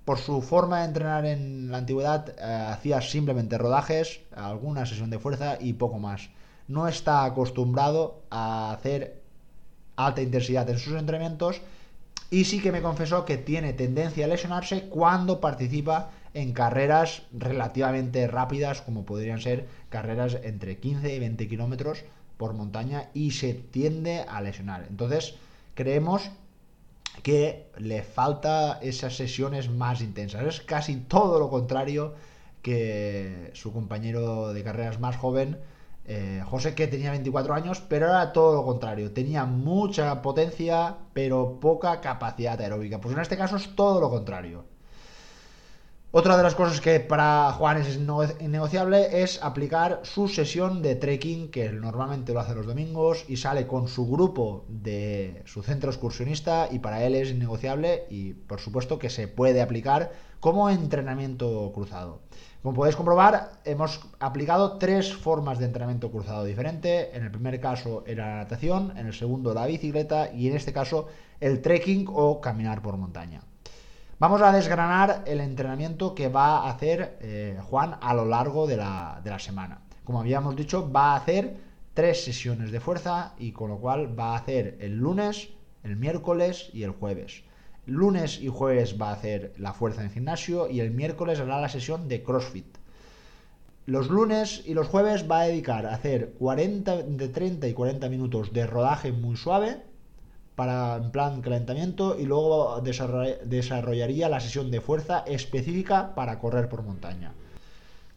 por 0.06 0.18
su 0.18 0.42
forma 0.42 0.80
de 0.80 0.86
entrenar 0.86 1.26
en 1.26 1.72
la 1.72 1.78
antigüedad, 1.78 2.30
eh, 2.30 2.44
hacía 2.44 3.02
simplemente 3.02 3.58
rodajes, 3.58 4.22
alguna 4.36 4.86
sesión 4.86 5.10
de 5.10 5.20
fuerza 5.20 5.58
y 5.60 5.74
poco 5.74 6.00
más. 6.00 6.30
No 6.68 6.88
está 6.88 7.24
acostumbrado 7.26 8.22
a 8.30 8.72
hacer 8.72 9.22
alta 9.96 10.22
intensidad 10.22 10.70
en 10.70 10.80
sus 10.80 10.94
entrenamientos 10.94 11.62
y 12.30 12.46
sí 12.46 12.62
que 12.62 12.72
me 12.72 12.82
confesó 12.82 13.26
que 13.26 13.38
tiene 13.38 13.74
tendencia 13.74 14.26
a 14.26 14.30
lesionarse 14.30 14.90
cuando 14.90 15.42
participa 15.42 16.12
en 16.34 16.54
carreras 16.54 17.24
relativamente 17.32 18.28
rápidas, 18.28 18.82
como 18.82 19.06
podrían 19.06 19.42
ser 19.42 19.68
carreras 19.90 20.38
entre 20.44 20.78
15 20.78 21.14
y 21.16 21.20
20 21.20 21.48
kilómetros 21.48 22.04
por 22.38 22.54
montaña, 22.54 23.10
y 23.14 23.32
se 23.32 23.54
tiende 23.54 24.26
a 24.28 24.42
lesionar. 24.42 24.86
Entonces, 24.90 25.36
creemos 25.76 26.32
que 27.24 27.68
le 27.78 28.04
falta 28.04 28.80
esas 28.82 29.16
sesiones 29.16 29.70
más 29.70 30.02
intensas. 30.02 30.44
Es 30.46 30.62
casi 30.62 30.96
todo 30.96 31.40
lo 31.40 31.50
contrario 31.50 32.16
que 32.62 33.52
su 33.54 33.74
compañero 33.74 34.54
de 34.54 34.64
carreras 34.64 35.00
más 35.00 35.18
joven, 35.18 35.60
eh, 36.06 36.44
José, 36.46 36.74
que 36.76 36.88
tenía 36.88 37.12
24 37.12 37.54
años, 37.54 37.82
pero 37.88 38.08
era 38.08 38.34
todo 38.34 38.56
lo 38.56 38.66
contrario. 38.66 39.12
Tenía 39.12 39.46
mucha 39.46 40.22
potencia, 40.22 40.98
pero 41.14 41.60
poca 41.60 42.02
capacidad 42.02 42.60
aeróbica. 42.60 43.00
Pues 43.02 43.14
en 43.16 43.22
este 43.22 43.38
caso 43.38 43.58
es 43.58 43.76
todo 43.76 44.00
lo 44.02 44.10
contrario. 44.10 44.66
Otra 46.14 46.36
de 46.36 46.44
las 46.44 46.56
cosas 46.56 46.82
que 46.82 47.00
para 47.00 47.54
Juan 47.54 47.78
es 47.78 47.98
innegociable 48.42 49.24
es 49.24 49.42
aplicar 49.42 50.02
su 50.04 50.28
sesión 50.28 50.82
de 50.82 50.96
trekking, 50.96 51.50
que 51.50 51.72
normalmente 51.72 52.34
lo 52.34 52.42
hace 52.42 52.54
los 52.54 52.68
domingos, 52.68 53.24
y 53.30 53.38
sale 53.38 53.66
con 53.66 53.88
su 53.88 54.06
grupo 54.06 54.66
de 54.68 55.42
su 55.46 55.64
centro 55.64 55.90
excursionista, 55.90 56.68
y 56.70 56.80
para 56.80 57.02
él 57.06 57.16
es 57.16 57.32
innegociable 57.32 58.08
y 58.10 58.34
por 58.34 58.60
supuesto 58.60 59.00
que 59.00 59.10
se 59.10 59.30
puede 59.30 59.62
aplicar 59.62 60.12
como 60.42 60.70
entrenamiento 60.70 61.72
cruzado. 61.74 62.20
Como 62.62 62.76
podéis 62.76 62.98
comprobar, 62.98 63.62
hemos 63.64 64.02
aplicado 64.20 64.80
tres 64.80 65.14
formas 65.16 65.60
de 65.60 65.66
entrenamiento 65.66 66.12
cruzado 66.12 66.44
diferente. 66.44 67.16
En 67.16 67.24
el 67.24 67.32
primer 67.32 67.62
caso 67.62 68.04
era 68.06 68.32
la 68.32 68.36
natación, 68.44 68.98
en 68.98 69.08
el 69.08 69.14
segundo 69.14 69.54
la 69.54 69.66
bicicleta 69.66 70.30
y 70.34 70.50
en 70.50 70.58
este 70.58 70.74
caso 70.74 71.08
el 71.40 71.62
trekking 71.62 72.08
o 72.12 72.42
caminar 72.42 72.82
por 72.82 72.98
montaña. 72.98 73.44
Vamos 74.22 74.44
a 74.44 74.52
desgranar 74.52 75.24
el 75.26 75.40
entrenamiento 75.40 76.14
que 76.14 76.28
va 76.28 76.58
a 76.58 76.70
hacer 76.70 77.18
eh, 77.22 77.58
Juan 77.64 77.98
a 78.00 78.14
lo 78.14 78.24
largo 78.24 78.68
de 78.68 78.78
la, 78.78 79.40
semana. 79.40 79.82
Como 80.04 80.20
habíamos 80.20 80.56
dicho, 80.56 80.92
va 80.92 81.14
a 81.14 81.16
hacer 81.16 81.56
tres 81.96 82.24
sesiones 82.24 82.72
de 82.72 82.80
fuerza 82.80 83.34
y 83.40 83.52
con 83.52 83.72
lo 83.72 83.80
cual 83.80 84.20
va 84.20 84.34
a 84.34 84.38
hacer 84.38 84.78
el 84.80 84.98
lunes, 84.98 85.50
el 85.84 85.96
miércoles 85.96 86.70
y 86.72 86.84
el 86.84 86.92
jueves. 86.92 87.42
Lunes 87.88 88.40
y 88.40 88.50
jueves 88.50 89.02
va 89.02 89.10
a 89.10 89.14
hacer 89.14 89.56
la 89.58 89.74
fuerza 89.74 90.04
en 90.04 90.12
gimnasio 90.12 90.70
y 90.70 90.82
el 90.82 90.92
miércoles 90.92 91.40
hará 91.40 91.60
la 91.60 91.70
sesión 91.70 92.08
de 92.08 92.22
CrossFit. 92.22 92.78
Los 93.88 94.08
lunes 94.12 94.62
y 94.68 94.76
los 94.76 94.88
jueves 94.88 95.26
va 95.28 95.40
a 95.40 95.48
dedicar 95.48 95.88
a 95.88 95.96
hacer 95.96 96.34
40, 96.38 96.98
de 96.98 97.28
30 97.28 97.68
y 97.68 97.74
40 97.74 98.08
minutos 98.08 98.54
de 98.54 98.68
rodaje 98.68 99.12
muy 99.12 99.36
suave 99.36 99.82
para 100.56 100.98
en 100.98 101.12
plan 101.12 101.42
calentamiento 101.42 102.18
y 102.20 102.26
luego 102.26 102.82
desarrollaría 102.82 104.30
la 104.30 104.40
sesión 104.40 104.70
de 104.72 104.82
fuerza 104.82 105.24
específica 105.28 106.14
para 106.16 106.40
correr 106.40 106.70
por 106.70 106.84
montaña. 106.84 107.34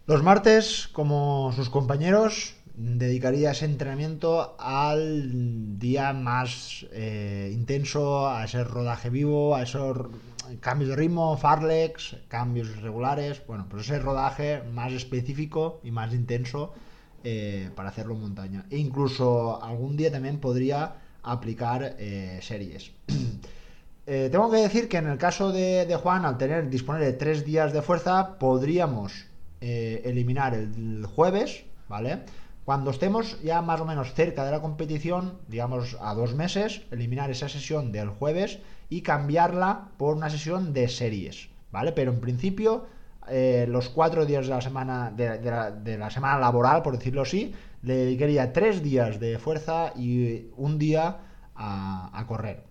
Los 0.06 0.22
martes, 0.22 0.88
como 0.92 1.52
sus 1.52 1.70
compañeros, 1.70 2.56
dedicaría 2.74 3.52
ese 3.52 3.64
entrenamiento 3.64 4.56
al 4.58 5.78
día 5.78 6.12
más 6.12 6.84
eh, 6.92 7.50
intenso, 7.54 8.28
a 8.28 8.44
ese 8.44 8.64
rodaje 8.64 9.10
vivo, 9.10 9.54
a 9.54 9.62
esos 9.62 10.08
cambios 10.60 10.90
de 10.90 10.96
ritmo, 10.96 11.36
farlex, 11.36 12.16
cambios 12.28 12.82
regulares, 12.82 13.42
bueno, 13.46 13.66
pues 13.70 13.84
ese 13.84 13.98
rodaje 13.98 14.62
más 14.72 14.92
específico 14.92 15.80
y 15.82 15.90
más 15.90 16.12
intenso 16.12 16.74
eh, 17.22 17.70
para 17.74 17.88
hacerlo 17.88 18.14
en 18.14 18.20
montaña. 18.20 18.66
E 18.70 18.76
incluso 18.76 19.62
algún 19.62 19.96
día 19.96 20.12
también 20.12 20.38
podría 20.38 20.96
aplicar 21.24 21.96
eh, 21.98 22.38
series. 22.42 22.92
Eh, 24.06 24.28
tengo 24.30 24.50
que 24.50 24.58
decir 24.58 24.86
que 24.86 24.98
en 24.98 25.06
el 25.06 25.16
caso 25.16 25.50
de, 25.50 25.98
Juan, 26.02 26.26
al 26.26 26.36
tener 26.36 26.68
disponer 26.68 27.00
de 27.00 27.14
tres 27.14 27.42
días 27.42 27.72
de 27.72 27.80
fuerza, 27.80 28.38
podríamos 28.38 29.24
eh, 29.62 30.02
eliminar 30.04 30.52
el 30.52 31.06
jueves, 31.06 31.64
¿vale? 31.88 32.18
Cuando 32.66 32.90
estemos 32.90 33.42
ya 33.42 33.62
más 33.62 33.80
o 33.80 33.86
menos 33.86 34.12
cerca 34.12 34.44
de 34.44 34.50
la 34.50 34.60
competición, 34.60 35.38
digamos 35.48 35.96
a 36.02 36.12
dos 36.12 36.34
meses, 36.34 36.82
eliminar 36.90 37.30
esa 37.30 37.48
sesión 37.48 37.92
del 37.92 38.10
jueves 38.10 38.58
y 38.90 39.00
cambiarla 39.00 39.88
por 39.96 40.16
una 40.16 40.28
sesión 40.28 40.74
de 40.74 40.88
series, 40.88 41.48
¿vale? 41.72 41.92
Pero 41.92 42.12
en 42.12 42.20
principio, 42.20 42.86
los 43.28 43.88
cuatro 43.88 44.26
días 44.26 44.46
de 44.46 44.54
la 44.54 44.60
semana 44.60 45.10
de 45.10 45.98
la 45.98 46.10
semana 46.10 46.38
laboral, 46.38 46.82
por 46.82 46.96
decirlo 46.96 47.22
así, 47.22 47.54
le 47.84 47.96
dedicaría 47.96 48.52
tres 48.52 48.82
días 48.82 49.20
de 49.20 49.38
fuerza 49.38 49.92
y 49.94 50.46
un 50.56 50.78
día 50.78 51.18
a, 51.54 52.24
correr. 52.26 52.64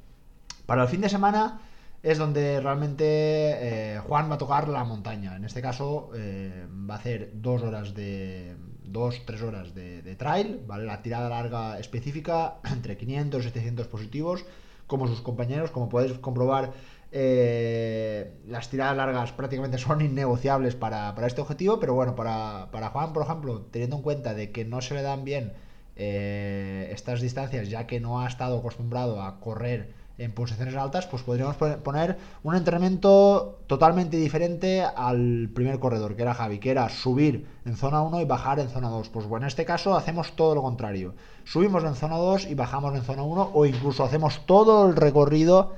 Para 0.65 0.83
el 0.83 0.89
fin 0.89 1.01
de 1.01 1.09
semana 1.09 1.61
es 2.01 2.17
donde 2.17 2.59
realmente 2.59 3.05
eh, 3.05 3.99
Juan 3.99 4.29
va 4.29 4.35
a 4.35 4.37
tocar 4.37 4.67
la 4.67 4.83
montaña. 4.83 5.35
En 5.35 5.45
este 5.45 5.61
caso 5.61 6.09
eh, 6.15 6.67
va 6.89 6.95
a 6.95 6.97
hacer 6.97 7.31
dos 7.35 7.61
horas 7.61 7.93
de. 7.93 8.55
dos, 8.83 9.21
tres 9.25 9.41
horas 9.41 9.73
de, 9.73 10.15
trail, 10.17 10.61
¿vale? 10.65 10.85
La 10.85 11.01
tirada 11.01 11.29
larga 11.29 11.79
específica, 11.79 12.55
entre 12.71 12.97
500 12.97 13.41
y 13.41 13.43
700 13.43 13.87
positivos, 13.87 14.45
como 14.87 15.07
sus 15.07 15.21
compañeros, 15.21 15.71
como 15.71 15.89
podéis 15.89 16.17
comprobar 16.19 16.73
eh, 17.15 18.39
las 18.47 18.69
tiradas 18.69 18.97
largas 18.97 19.31
prácticamente 19.33 19.77
son 19.77 20.01
innegociables 20.01 20.75
para, 20.75 21.13
este 21.27 21.41
objetivo, 21.41 21.79
pero 21.79 21.93
bueno, 21.93 22.15
para, 22.15 22.89
Juan, 22.91 23.13
por 23.13 23.23
ejemplo, 23.23 23.61
teniendo 23.69 23.97
en 23.97 24.01
cuenta 24.01 24.33
de 24.33 24.51
que 24.51 24.65
no 24.65 24.81
se 24.81 24.95
le 24.95 25.03
dan 25.03 25.23
bien 25.23 25.53
eh, 25.95 26.89
estas 26.91 27.21
distancias, 27.21 27.69
ya 27.69 27.85
que 27.85 27.99
no 27.99 28.21
ha 28.21 28.27
estado 28.27 28.57
acostumbrado 28.57 29.21
a 29.21 29.39
correr 29.39 29.93
en 30.17 30.31
posiciones 30.31 30.75
altas, 30.75 31.05
pues 31.05 31.21
podríamos 31.21 31.55
poner 31.55 32.17
un 32.41 32.55
entrenamiento 32.55 33.59
totalmente 33.67 34.17
diferente 34.17 34.81
al 34.83 35.51
primer 35.53 35.79
corredor, 35.79 36.15
que 36.15 36.23
era 36.23 36.33
Javi, 36.33 36.57
que 36.57 36.71
era 36.71 36.89
subir 36.89 37.47
en 37.65 37.75
zona 37.75 38.01
1 38.01 38.21
y 38.21 38.25
bajar 38.25 38.59
en 38.59 38.69
zona 38.69 38.89
2. 38.89 39.09
Pues 39.09 39.27
bueno, 39.27 39.45
en 39.45 39.49
este 39.49 39.65
caso 39.65 39.95
hacemos 39.95 40.35
todo 40.35 40.55
lo 40.55 40.63
contrario. 40.63 41.13
Subimos 41.43 41.83
en 41.83 41.93
zona 41.93 42.17
2 42.17 42.47
y 42.47 42.55
bajamos 42.55 42.95
en 42.95 43.03
zona 43.03 43.21
1 43.21 43.51
o 43.53 43.65
incluso 43.67 44.03
hacemos 44.03 44.47
todo 44.47 44.87
el 44.87 44.95
recorrido 44.95 45.73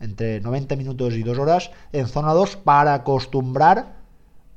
entre 0.00 0.40
90 0.40 0.76
minutos 0.76 1.14
y 1.14 1.22
2 1.22 1.38
horas 1.38 1.70
en 1.92 2.08
zona 2.08 2.32
2 2.32 2.56
para 2.56 2.94
acostumbrar 2.94 4.00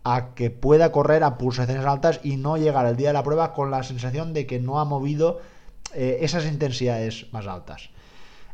a 0.03 0.33
que 0.33 0.49
pueda 0.49 0.91
correr 0.91 1.23
a 1.23 1.37
pulsaciones 1.37 1.85
altas 1.85 2.19
y 2.23 2.37
no 2.37 2.57
llegar 2.57 2.85
al 2.85 2.97
día 2.97 3.09
de 3.09 3.13
la 3.13 3.23
prueba 3.23 3.53
con 3.53 3.71
la 3.71 3.83
sensación 3.83 4.33
de 4.33 4.45
que 4.47 4.59
no 4.59 4.79
ha 4.79 4.85
movido 4.85 5.39
eh, 5.93 6.19
esas 6.21 6.45
intensidades 6.45 7.27
más 7.31 7.47
altas. 7.47 7.89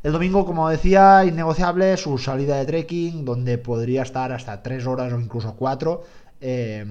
El 0.04 0.13
domingo, 0.13 0.45
como 0.45 0.69
decía, 0.69 1.25
innegociable 1.25 1.97
su 1.97 2.17
salida 2.17 2.58
de 2.58 2.65
trekking, 2.65 3.25
donde 3.25 3.58
podría 3.58 4.04
estar 4.04 4.32
hasta 4.32 4.63
3 4.63 4.86
horas 4.88 5.12
o 5.12 5.19
incluso 5.19 5.56
4 5.56 6.04
eh, 6.41 6.86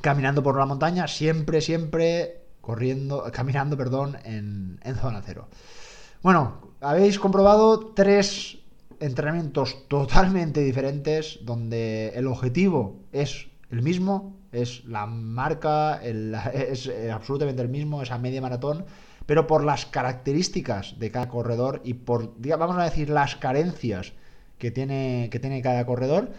caminando 0.00 0.42
por 0.42 0.56
la 0.58 0.66
montaña, 0.66 1.06
siempre, 1.06 1.60
siempre 1.60 2.46
corriendo, 2.60 3.24
caminando, 3.32 3.76
perdón, 3.76 4.18
en, 4.24 4.80
en 4.82 4.96
zona 4.96 5.22
cero. 5.24 5.48
Bueno, 6.22 6.74
habéis 6.80 7.18
comprobado 7.18 7.92
tres 7.94 8.58
entrenamientos 9.00 9.88
totalmente 9.88 10.60
diferentes 10.60 11.40
donde 11.42 12.08
el 12.14 12.26
objetivo 12.26 13.00
es 13.12 13.48
el 13.70 13.82
mismo, 13.82 14.36
es 14.52 14.84
la 14.84 15.06
marca, 15.06 16.00
es 16.02 16.90
absolutamente 17.12 17.62
el 17.62 17.68
mismo, 17.68 18.02
esa 18.02 18.18
media 18.18 18.40
maratón, 18.40 18.84
pero 19.26 19.46
por 19.46 19.64
las 19.64 19.86
características 19.86 20.98
de 20.98 21.10
cada 21.10 21.28
corredor 21.28 21.80
y 21.84 21.94
por, 21.94 22.34
vamos 22.40 22.76
a 22.76 22.84
decir, 22.84 23.10
las 23.10 23.36
carencias 23.36 24.12
que 24.58 24.70
tiene, 24.70 25.28
que 25.30 25.40
tiene 25.40 25.62
cada 25.62 25.84
corredor, 25.84 26.30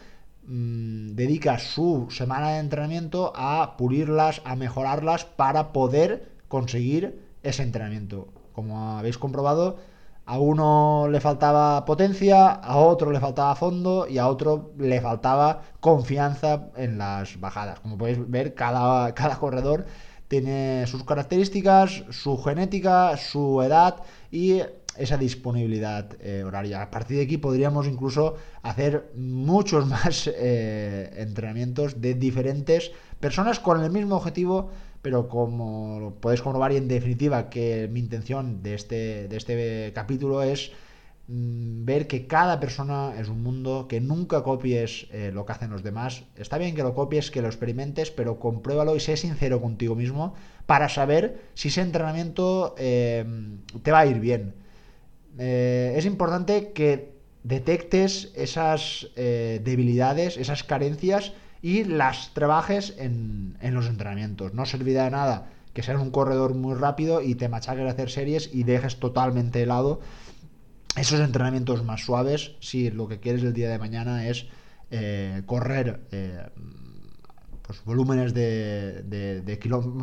mm, 0.45 1.15
dedica 1.15 1.59
su 1.59 2.07
semana 2.09 2.51
de 2.51 2.59
entrenamiento 2.59 3.33
a 3.35 3.75
pulirlas, 3.77 4.41
a 4.45 4.55
mejorarlas 4.55 5.25
para 5.25 5.73
poder 5.73 6.31
conseguir 6.47 7.21
ese 7.43 7.63
entrenamiento. 7.63 8.29
Como 8.53 8.97
habéis 8.97 9.17
comprobado, 9.17 9.77
a 10.27 10.39
uno 10.39 11.07
le 11.09 11.21
faltaba 11.21 11.85
potencia, 11.85 12.47
a 12.51 12.75
otro 12.77 13.11
le 13.11 13.19
faltaba 13.19 13.55
fondo 13.55 14.05
y 14.07 14.17
a 14.17 14.27
otro 14.27 14.73
le 14.77 14.99
faltaba 14.99 15.61
confianza 15.79 16.69
en 16.75 16.97
las 16.97 17.39
bajadas. 17.39 17.79
Como 17.79 17.97
podéis 17.97 18.19
ver, 18.29 18.53
cada, 18.53 19.13
cada 19.13 19.37
corredor 19.37 19.85
tiene 20.27 20.85
sus 20.85 21.05
características, 21.05 22.03
su 22.09 22.37
genética, 22.37 23.15
su 23.15 23.61
edad 23.61 24.03
y 24.29 24.61
esa 24.97 25.17
disponibilidad 25.17 26.09
eh, 26.19 26.43
horaria. 26.43 26.81
A 26.81 26.91
partir 26.91 27.17
de 27.17 27.23
aquí 27.23 27.37
podríamos 27.37 27.87
incluso 27.87 28.35
hacer 28.63 29.11
muchos 29.15 29.87
más 29.95 30.27
eh, 30.27 31.09
entrenamientos 31.15 32.01
de 32.01 32.15
diferentes 32.15 32.91
personas 33.21 33.61
con 33.61 33.81
el 33.81 33.91
mismo 33.91 34.17
objetivo, 34.17 34.71
pero 35.01 35.27
como 35.27 36.15
podéis 36.21 36.41
comprobar 36.41 36.71
y 36.71 36.77
en 36.77 36.87
definitiva 36.87 37.49
que 37.49 37.87
mi 37.91 37.99
intención 37.99 38.63
de 38.63 38.73
este, 38.75 39.27
de 39.27 39.37
este 39.37 39.91
capítulo 39.93 40.43
es 40.43 40.71
mm, 41.27 41.85
ver 41.85 42.07
que 42.07 42.27
cada 42.27 42.59
persona 42.59 43.13
es 43.19 43.29
un 43.29 43.43
mundo, 43.43 43.87
que 43.87 44.01
nunca 44.01 44.43
copies 44.43 45.07
eh, 45.11 45.31
lo 45.33 45.45
que 45.45 45.51
hacen 45.53 45.71
los 45.71 45.83
demás. 45.83 46.23
Está 46.35 46.57
bien 46.57 46.75
que 46.75 46.83
lo 46.83 46.93
copies, 46.93 47.31
que 47.31 47.41
lo 47.41 47.47
experimentes, 47.47 48.11
pero 48.11 48.39
compruébalo 48.39 48.95
y 48.95 48.99
sé 48.99 49.17
sincero 49.17 49.61
contigo 49.61 49.95
mismo 49.95 50.35
para 50.65 50.89
saber 50.89 51.41
si 51.53 51.69
ese 51.69 51.81
entrenamiento 51.81 52.75
te 52.77 53.91
va 53.91 53.99
a 53.99 54.05
ir 54.05 54.19
bien. 54.19 54.53
Eh, 55.37 55.93
es 55.95 56.05
importante 56.05 56.71
que 56.73 57.13
detectes 57.43 58.31
esas 58.35 59.09
eh, 59.15 59.61
debilidades, 59.63 60.37
esas 60.37 60.63
carencias 60.63 61.33
y 61.61 61.83
las 61.83 62.33
trabajes 62.33 62.95
en, 62.97 63.57
los 63.61 63.87
entrenamientos. 63.87 64.53
No 64.53 64.65
servirá 64.65 65.05
de 65.05 65.11
nada 65.11 65.49
que 65.73 65.83
seas 65.83 66.01
un 66.01 66.11
corredor 66.11 66.55
muy 66.55 66.75
rápido 66.75 67.21
y 67.21 67.35
te 67.35 67.49
machaques 67.49 67.85
a 67.85 67.91
hacer 67.91 68.09
series 68.09 68.49
y 68.53 68.63
dejes 68.63 68.99
totalmente 68.99 69.59
de 69.59 69.65
lado 69.67 69.99
esos 70.95 71.19
entrenamientos 71.19 71.83
más 71.83 72.01
suaves 72.01 72.53
si 72.59 72.89
lo 72.89 73.07
que 73.07 73.19
quieres 73.19 73.43
el 73.43 73.53
día 73.53 73.69
de 73.69 73.77
mañana 73.77 74.27
es 74.27 74.47
eh, 74.89 75.43
correr 75.45 76.01
pues, 77.61 77.83
volúmenes 77.85 78.33
de, 78.33 79.43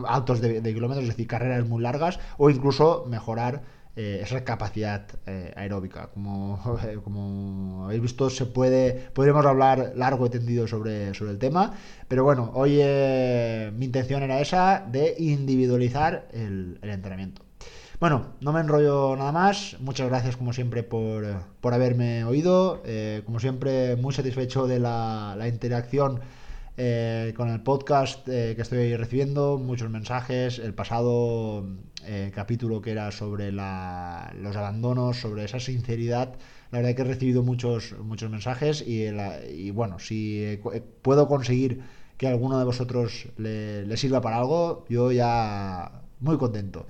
altos 0.06 0.40
de, 0.40 0.60
de, 0.60 0.74
kilómetros, 0.74 1.04
es 1.04 1.08
decir, 1.08 1.26
carreras 1.26 1.66
muy 1.66 1.82
largas 1.82 2.20
o 2.38 2.50
incluso 2.50 3.06
mejorar 3.08 3.62
eh, 3.96 4.20
esa 4.22 4.42
capacidad 4.42 5.06
eh, 5.26 5.52
aeróbica. 5.54 6.08
Como, 6.08 6.58
como 7.04 7.84
habéis 7.84 8.02
visto, 8.02 8.28
se 8.28 8.44
puede, 8.46 8.92
podríamos 9.12 9.46
hablar 9.46 9.92
largo 9.94 10.26
y 10.26 10.30
tendido 10.30 10.66
sobre, 10.66 11.14
sobre 11.14 11.30
el 11.30 11.38
tema, 11.38 11.74
pero 12.08 12.24
bueno, 12.24 12.50
hoy 12.54 12.78
eh, 12.80 13.70
mi 13.76 13.84
intención 13.84 14.24
era 14.24 14.40
esa 14.40 14.84
de 14.90 15.14
individualizar 15.18 16.26
el, 16.32 16.78
entrenamiento. 16.82 17.42
Bueno, 18.00 18.34
no 18.40 18.52
me 18.52 18.60
enrollo 18.60 19.14
nada 19.16 19.30
más. 19.30 19.76
Muchas 19.78 20.08
gracias 20.08 20.36
como 20.36 20.52
siempre 20.52 20.82
por, 20.82 21.24
por 21.60 21.72
haberme 21.72 22.24
oído. 22.24 22.82
como 23.24 23.38
siempre, 23.38 23.94
muy 23.96 24.12
satisfecho 24.12 24.66
de 24.66 24.80
la, 24.80 25.36
la 25.38 25.46
interacción 25.46 26.20
eh, 26.76 27.32
con 27.36 27.50
el 27.50 27.60
podcast 27.60 28.28
eh, 28.28 28.54
que 28.56 28.62
estoy 28.62 28.96
recibiendo, 28.96 29.58
muchos 29.58 29.90
mensajes. 29.90 30.58
El 30.58 30.74
pasado 30.74 31.64
eh, 32.04 32.32
capítulo 32.34 32.82
que 32.82 32.90
era 32.90 33.12
sobre 33.12 33.52
los 33.52 34.56
abandonos, 34.56 35.18
sobre 35.18 35.44
esa 35.44 35.60
sinceridad, 35.60 36.34
la 36.72 36.78
verdad 36.78 36.96
que 36.96 37.02
he 37.02 37.04
recibido 37.04 37.44
muchos, 37.44 37.94
muchos 38.00 38.28
mensajes 38.28 38.82
y, 38.84 39.70
bueno, 39.70 40.00
si 40.00 40.60
puedo 41.02 41.28
conseguir 41.28 41.82
que 42.16 42.26
alguno 42.26 42.58
de 42.58 42.64
vosotros 42.64 43.28
le, 43.36 43.96
sirva 43.96 44.20
para 44.20 44.38
algo, 44.38 44.84
yo 44.88 45.12
ya 45.12 46.02
muy 46.18 46.36
contento. 46.38 46.86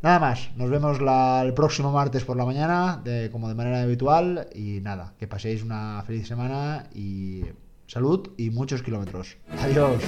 Nada 0.00 0.18
más, 0.20 0.50
nos 0.56 0.70
vemos 0.70 0.98
el 1.00 1.52
próximo 1.54 1.92
martes 1.92 2.24
por 2.24 2.38
la 2.38 2.46
mañana, 2.46 3.02
como 3.30 3.48
de 3.48 3.54
manera 3.54 3.82
habitual, 3.82 4.48
y 4.54 4.80
nada, 4.80 5.12
que 5.18 5.28
paséis 5.28 5.62
una 5.62 6.02
feliz 6.06 6.26
semana 6.26 6.88
y 6.94 7.42
Salud 7.88 8.28
y 8.36 8.50
muchos 8.50 8.82
kilómetros. 8.82 9.38
Adiós. 9.48 10.02